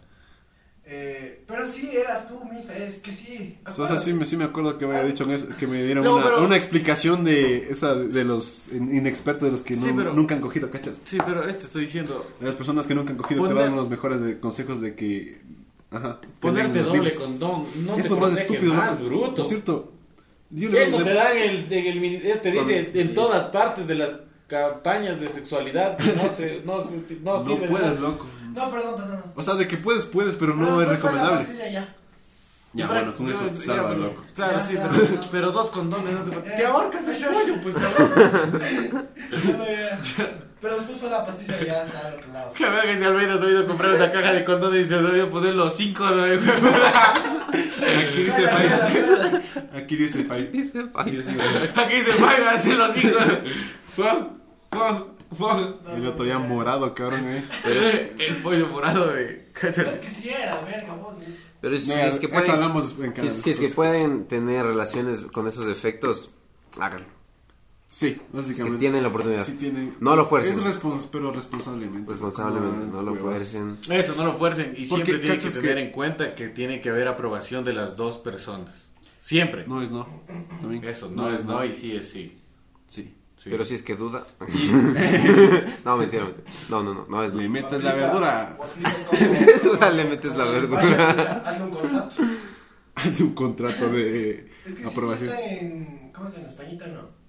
[0.86, 3.58] Eh, pero sí, eras tú, mija, es que sí.
[3.66, 6.04] O sea, sí, me- sí me acuerdo que me había dicho eso, que me dieron
[6.04, 9.88] No, una, pero- una explicación de esa de los in- inexpertos, de los que Sí,
[9.92, 11.00] no- pero- nunca han cogido, ¿cachas?
[11.06, 13.76] Sí, pero este estoy diciendo, De las personas que nunca han cogido te Poner- dan
[13.78, 15.42] los mejores de- consejos de que...
[15.94, 16.20] Ajá.
[16.40, 17.14] ponerte doble libros.
[17.14, 19.06] condón no es te lo más estúpido, más, loco.
[19.06, 19.36] bruto.
[19.36, 19.92] Por cierto,
[20.50, 21.86] yo le- Eso le- te dan el, en
[22.26, 24.12] el, te dice Con- en todas partes de las
[24.48, 28.00] campañas de sexualidad no se, no, se- no, no sirve puedes, nada.
[28.00, 28.26] loco.
[28.54, 29.24] No, perdón, perdón.
[29.36, 31.46] O sea, de que puedes, puedes, pero no Pero es después fue la recomendable.
[31.60, 31.96] pastilla ya.
[32.88, 34.24] Bueno, con yo- eso te salva, pero- loco.
[34.36, 37.76] Claro, Ya sí, pero, pero dos condones no te Eh, Te ahorcas el pollo, pues
[38.84, 39.10] cabrón.
[40.64, 42.54] Pero después fue la pastilla y ya está al otro lado.
[42.54, 45.30] Qué verga si Almeida ha sabido comprar una caja de condones y se ha sabido
[45.30, 46.06] poner los cinco.
[46.10, 46.24] ¿no?
[46.24, 46.38] Aquí
[48.24, 49.42] dice Five.
[49.78, 50.48] Aquí dice Five.
[50.52, 53.18] Dice Aquí dice se paga hacer los cinco.
[53.94, 54.30] Fuck,
[55.38, 55.86] fuck.
[55.98, 57.44] El otro ya morado, cabrón, eh.
[57.66, 59.52] El, el pollo morado, güey.
[59.52, 59.96] Cáchale.
[59.96, 61.16] Es que sí era, verga, vos.
[61.60, 66.30] Pero si, es que pueden, si, si es que pueden tener relaciones con esos efectos,
[66.80, 67.23] háganlo.
[67.96, 68.80] Sí, Que básicamente.
[68.80, 69.46] tienen la oportunidad.
[69.46, 69.94] Sí tienen.
[70.00, 70.58] No lo fuercen.
[70.58, 72.10] Es respons- pero responsablemente.
[72.10, 73.78] Responsablemente, no lo fuercen.
[73.88, 74.74] Eso, no lo fuercen.
[74.76, 77.74] Y Porque siempre tienen que tener que- en cuenta que tiene que haber aprobación de
[77.74, 78.94] las dos personas.
[79.20, 79.68] Siempre.
[79.68, 80.08] No es no.
[80.60, 80.84] También.
[80.86, 82.36] Eso, no, es no y sí es sí.
[82.90, 83.14] Sí.
[83.36, 83.50] Sí.
[83.52, 84.26] Pero si es que duda.
[85.86, 86.44] no, mentira, mentira.
[86.70, 87.50] No, no, no, no es Le no.
[87.52, 88.58] metes la verdura.
[88.60, 91.44] Aplica Le metes la verdura.
[91.46, 92.16] Hazle un contrato.
[92.96, 95.30] Hay un contrato de Es que aprobación.
[95.30, 96.12] sí está en.
[96.14, 96.46] ¿Cómo se llama?
[96.48, 97.23] En Españita, ¿no?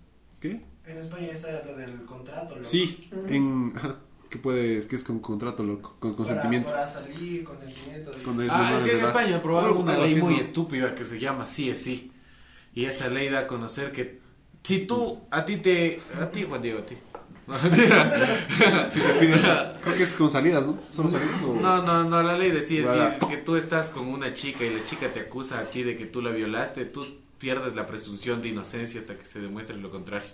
[0.44, 0.60] ¿Qué?
[0.86, 2.50] En España está lo del contrato.
[2.56, 2.64] loco.
[2.68, 3.72] Sí, en.
[4.28, 4.84] Que puedes.
[4.84, 5.96] Que es con contrato, loco.
[5.98, 6.70] Con Para- consentimiento.
[6.70, 8.10] Para, salir, consentimiento.
[8.12, 9.04] y- es Ah, es que en.
[9.06, 12.12] España aprobaron una ley muy estúpida que se llama sí es sí.
[12.74, 14.20] Y esa ley da a conocer que
[14.62, 16.94] si tú, a ti te, a ti Juan Diego, a ti.
[17.46, 17.54] No.
[18.90, 19.40] Si te piden.
[19.82, 20.78] Creo que es con salidas, ¿no?
[20.92, 21.54] ¿Son salidas o.?
[21.60, 24.34] No, no, no, la ley de sí es sí es que tú estás con una
[24.34, 27.06] chica y la chica te acusa a ti de que tú la violaste, tú
[27.38, 30.28] pierdes la presunción de inocencia hasta que se demuestre lo contrario.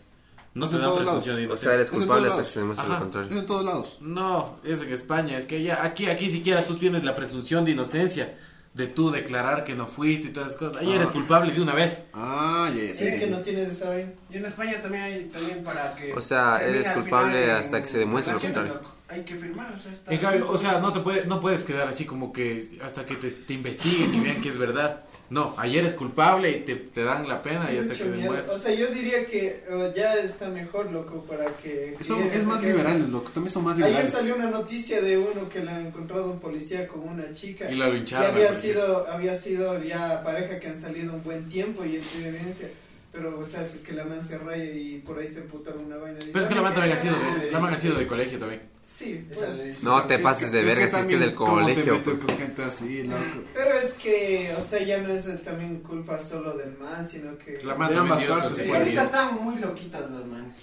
[0.53, 1.68] No Es dan todos presunción de O inocencia.
[1.70, 2.94] sea, eres culpable hasta que se demuestre lo.
[2.94, 3.38] Es contrario.
[3.38, 3.98] en todos lados.
[4.01, 7.70] No, es en España, es que ya aquí aquí siquiera tú tienes la presunción de
[7.72, 8.36] inocencia
[8.74, 10.80] de tú declarar que no fuiste y todas esas cosas.
[10.80, 11.12] Ahí eres Ah.
[11.12, 12.05] culpable de una vez.
[12.12, 12.94] Ah, ya.
[12.94, 13.96] Si es que no tienes esa.
[13.98, 16.12] Y en España también hay también para que.
[16.14, 18.74] O sea, eres culpable en hasta que se demuestre lo contrario.
[18.74, 18.94] loco.
[19.09, 20.12] Hay que firmar, o sea, está.
[20.12, 23.16] En cambio, o sea, no te puede, no puedes quedar así como que hasta que
[23.16, 25.03] te, te investiguen y vean que es verdad.
[25.30, 28.52] No, ayer es culpable y te, te dan la pena y hasta que mierda.
[28.52, 29.62] O sea, yo diría que
[29.96, 31.96] ya está mejor, loco, para que...
[32.02, 32.72] Son- que es más quede.
[32.72, 33.30] liberales, loco.
[33.32, 34.12] También son más Ayer liberales.
[34.12, 37.70] salió una noticia de uno que le ha encontrado un policía con una chica.
[37.70, 38.32] Y la lincharon.
[38.32, 38.72] había al policía.
[38.74, 42.68] sido, había sido ya pareja que han salido un buen tiempo y él tiene evidencia.
[43.12, 45.72] Pero, o sea, si es que la man se raya y por ahí se emputa
[45.72, 46.16] una vaina.
[46.18, 47.16] dice, Pero es que la man también ha sido,
[47.50, 48.62] la man ha sido de colegio también.
[48.82, 49.82] Sí, pues.
[49.82, 51.94] No te pases de verga si es que es del ¿cómo te colegio.
[51.94, 53.20] metes con gente así, loco?
[53.52, 57.61] pero es que, o sea, ya no es también culpa solo del man, sino que...
[57.64, 58.70] La man De también ambas dio partes, Sí, sí.
[58.70, 59.04] ahorita consecuencias.
[59.06, 60.56] están muy loquitas las manes.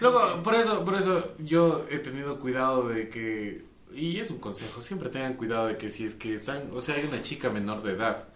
[0.00, 4.80] Luego, por eso, por eso yo he tenido cuidado de que, y es un consejo,
[4.82, 7.82] siempre tengan cuidado de que si es que están, o sea, hay una chica menor
[7.82, 8.28] de edad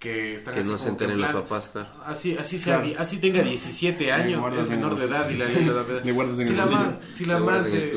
[0.00, 1.88] que están Que así no se que en enteren los papás, claro.
[2.06, 2.96] Así, así sea, Claro.
[3.00, 5.46] así tenga 17 años, es en menor de edad y la
[6.42, 7.92] Si la man, si la man se,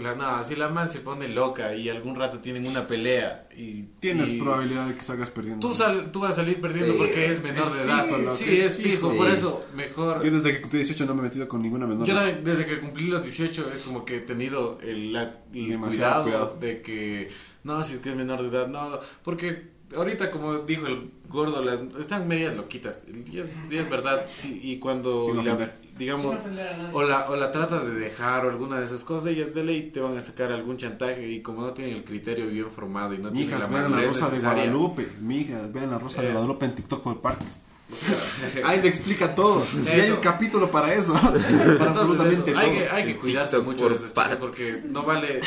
[0.00, 3.82] la- no, si la man se pone loca y algún rato tienen una pelea y
[3.98, 5.66] Tienes y probabilidad de que salgas perdiendo.
[5.66, 8.04] Tú, sal, tú vas a salir perdiendo Sí, porque es menor es de edad.
[8.06, 9.16] fijo, sí, es es fijo, fijo.
[9.16, 9.34] por Sí.
[9.34, 10.24] eso mejor.
[10.24, 12.06] Yo desde que cumplí 18 no me he metido con ninguna menor.
[12.06, 15.68] Yo también, desde que cumplí los 18, es como que he tenido el, la- el
[15.68, 16.58] Demasiado cuidado, cuidado.
[16.60, 17.28] de que,
[17.64, 21.62] no, si es que es menor de edad, no, porque ahorita, como dijo el gordo,
[21.62, 25.74] las, están medias loquitas, y es, y es verdad, sí, y cuando, Sin la- ofender.
[25.98, 29.54] digamos, Sin o la, o la tratas de dejar o alguna de esas cosas, ellas
[29.54, 32.70] de ley te van a sacar algún chantaje, y como no tienen el criterio bien
[32.70, 35.08] formado y no tienen la vean la Rosa de necesaria, Guadalupe.
[35.20, 36.32] Mijas, vean la Rosa de.
[36.32, 37.60] Guadalupe en TikTok por partes.
[37.92, 39.64] o sea, Ahí le explica todo.
[39.84, 41.12] Y hay un capítulo para eso.
[41.20, 42.78] para Entonces absolutamente eso, hay, todo.
[42.78, 45.40] que, hay que cuidarse TikTok mucho por de esas chicas porque no vale,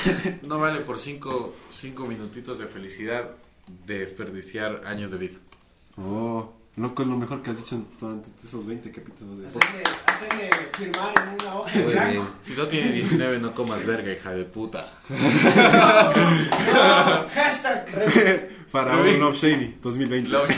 [0.43, 3.29] no vale por cinco, cinco minutitos de felicidad
[3.86, 5.38] desperdiciar años de vida.
[5.97, 10.49] Oh, loco, es lo mejor que has dicho durante esos 20 capítulos de Hacerle, hacerle
[10.78, 12.28] firmar en una hoja de blanco.
[12.41, 14.88] Si no tienes 19 no comas verga, hija de puta.
[16.74, 17.86] No, hashtag
[18.74, 20.30] un Love Shady 2020.
[20.30, 20.49] Love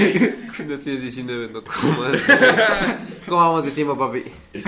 [0.56, 2.22] Si no tienes 19, no comas.
[3.28, 4.24] ¿Cómo vamos de tiempo, papi?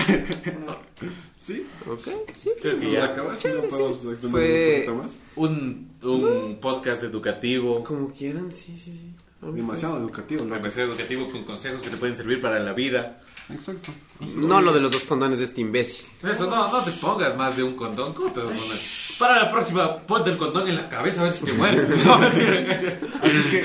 [1.36, 1.64] ¿Sí?
[1.88, 2.08] ¿Ok?
[2.34, 2.50] Sí.
[2.60, 3.04] Creo que ¿Vamos a ya.
[3.06, 3.38] acabar?
[3.38, 3.48] ¿Sí?
[3.54, 5.12] ¿No podemos extender Fue- un poquito más?
[5.36, 7.84] Un, un podcast educativo.
[7.84, 9.12] Como quieran, sí, sí, sí.
[9.40, 10.56] Demasiado educativo, loco.
[10.56, 13.20] Demasiado educativo con consejos que te pueden servir para la vida.
[13.50, 13.90] Exacto.
[14.36, 16.06] No lo de los dos condones de este imbécil.
[16.22, 18.12] Eso, no, no te pongas más de un condón.
[18.12, 18.78] ¿Cómo te vas a poner?
[19.18, 21.88] Para la próxima, ponte el condón en la cabeza a ver si te mueres.
[22.04, 22.98] No, mentira, mentira.
[23.22, 23.60] Así que,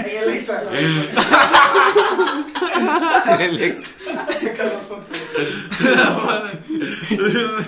[0.00, 0.62] En el exa.
[3.40, 3.80] El ex.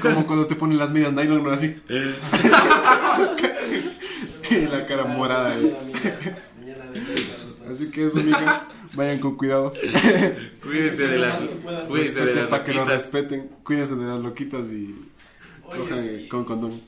[0.01, 1.51] Como cuando te ponen las medias nylon, ¿no?
[1.51, 1.77] Así.
[4.51, 5.55] y la cara morada.
[5.57, 5.73] dos.
[7.71, 8.63] Así que eso, amigas,
[8.95, 9.73] vayan con cuidado.
[10.63, 11.35] Cuídense de las,
[11.89, 13.49] cuídense de las para que lo respeten.
[13.63, 14.95] Cuídense de las loquitas y
[15.65, 16.29] Oye, cojan sí.
[16.29, 16.81] con condón.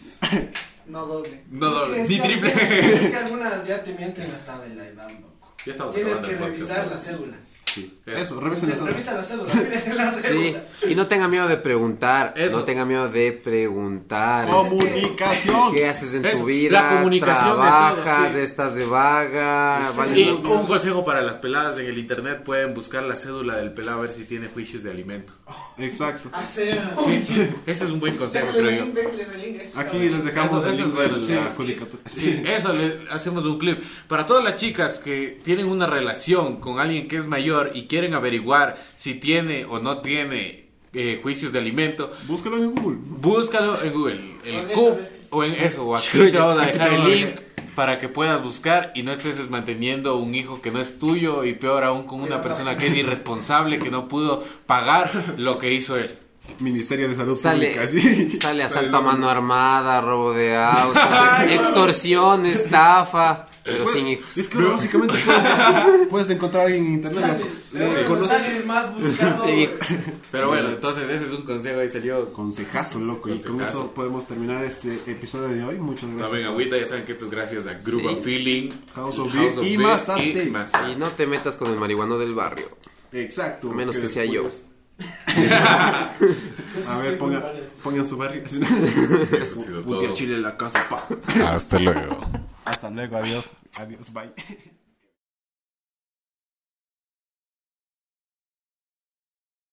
[0.86, 1.44] No doble.
[1.51, 2.94] No doble, Es ni que- triple.
[2.94, 5.32] Es que algunas ya te mienten hasta de la edad, loco.
[5.66, 7.36] Ya estamos Tienes que revisar la cédula.
[7.74, 8.00] Sí.
[8.06, 8.40] Eso.
[8.40, 8.84] Revisen.
[8.84, 10.64] Revisa la cédula, pídele la Sí, cédula.
[10.90, 12.34] y no tenga miedo de preguntar.
[12.36, 12.58] Eso.
[12.58, 14.48] No tenga miedo de preguntar.
[14.48, 15.72] Comunicación.
[15.74, 16.82] ¿Qué haces en Eso, tu vida?
[16.82, 17.62] la comunicación es todo,
[18.02, 18.32] ¿Trabajas?
[18.32, 18.38] sí.
[18.40, 19.92] ¿Estás de vaga?
[19.96, 23.56] Vale, Y no- un consejo para las peladas en el internet, pueden buscar la cédula
[23.56, 25.32] del pelado a ver si tiene juicios de alimento.
[25.78, 26.28] Exacto.
[26.32, 26.80] Hacer.
[27.04, 27.24] Sí,
[27.66, 28.84] ese es un buen consejo, creo el yo.
[29.76, 31.56] Aquí les dejamos Eso- el eso link es bueno, de sí, la sí.
[31.56, 32.02] colicatura.
[32.06, 33.78] Sí, eso le hacemos un clip.
[34.08, 38.14] Para todas las chicas que tienen una relación con alguien que es mayor y quieren
[38.14, 42.98] averiguar si tiene o no tiene eh, juicios de alimento, Búscalo en Google.
[43.02, 44.98] búscalo en Google, el CUP
[45.30, 47.28] o en eso, o aquí te vamos a dejar el link
[47.76, 51.54] para que puedas buscar y no estés manteniendo un hijo que no es tuyo y
[51.54, 55.96] peor aún con una persona que es irresponsable que no pudo pagar lo que hizo
[55.96, 56.11] él.
[56.58, 57.86] Ministerio de Salud Sale, Pública.
[57.86, 58.32] sí.
[58.34, 61.00] sale asalto a mano armada, robo de autos,
[61.48, 64.36] extorsión, estafa, pero Pues, sin hijos.
[64.38, 67.20] Es que básicamente puedes, puedes encontrar alguien en internet.
[67.22, 69.44] Sale, Le- el conoces- sale más buscado.
[69.46, 69.78] Sí, hijos.
[70.32, 73.28] Pero bueno, entonces ese es un consejo y salió Consejazo, loco.
[73.28, 73.78] Y con Consejazo.
[73.78, 75.76] eso podemos terminar este episodio de hoy.
[75.78, 76.28] Muchas gracias.
[76.30, 78.06] También agüita, ya saben que esto es gracias a Group Sí.
[78.06, 80.44] of Feeling, House of Beer y Beer Mazate.
[80.44, 80.92] y Mazate.
[80.92, 82.66] Y no te metas con el marihuano del barrio.
[83.12, 83.70] Exacto.
[83.70, 84.48] A menos que sea yo.
[86.88, 87.52] A ver, sí, ponga,
[87.82, 88.42] pongan su barrio.
[88.44, 90.14] Eso ha sido Un día todo.
[90.14, 91.06] chile en la casa, pa.
[91.50, 92.20] Hasta luego.
[92.70, 93.50] Hasta luego, adiós.
[93.76, 94.32] Adiós, bye.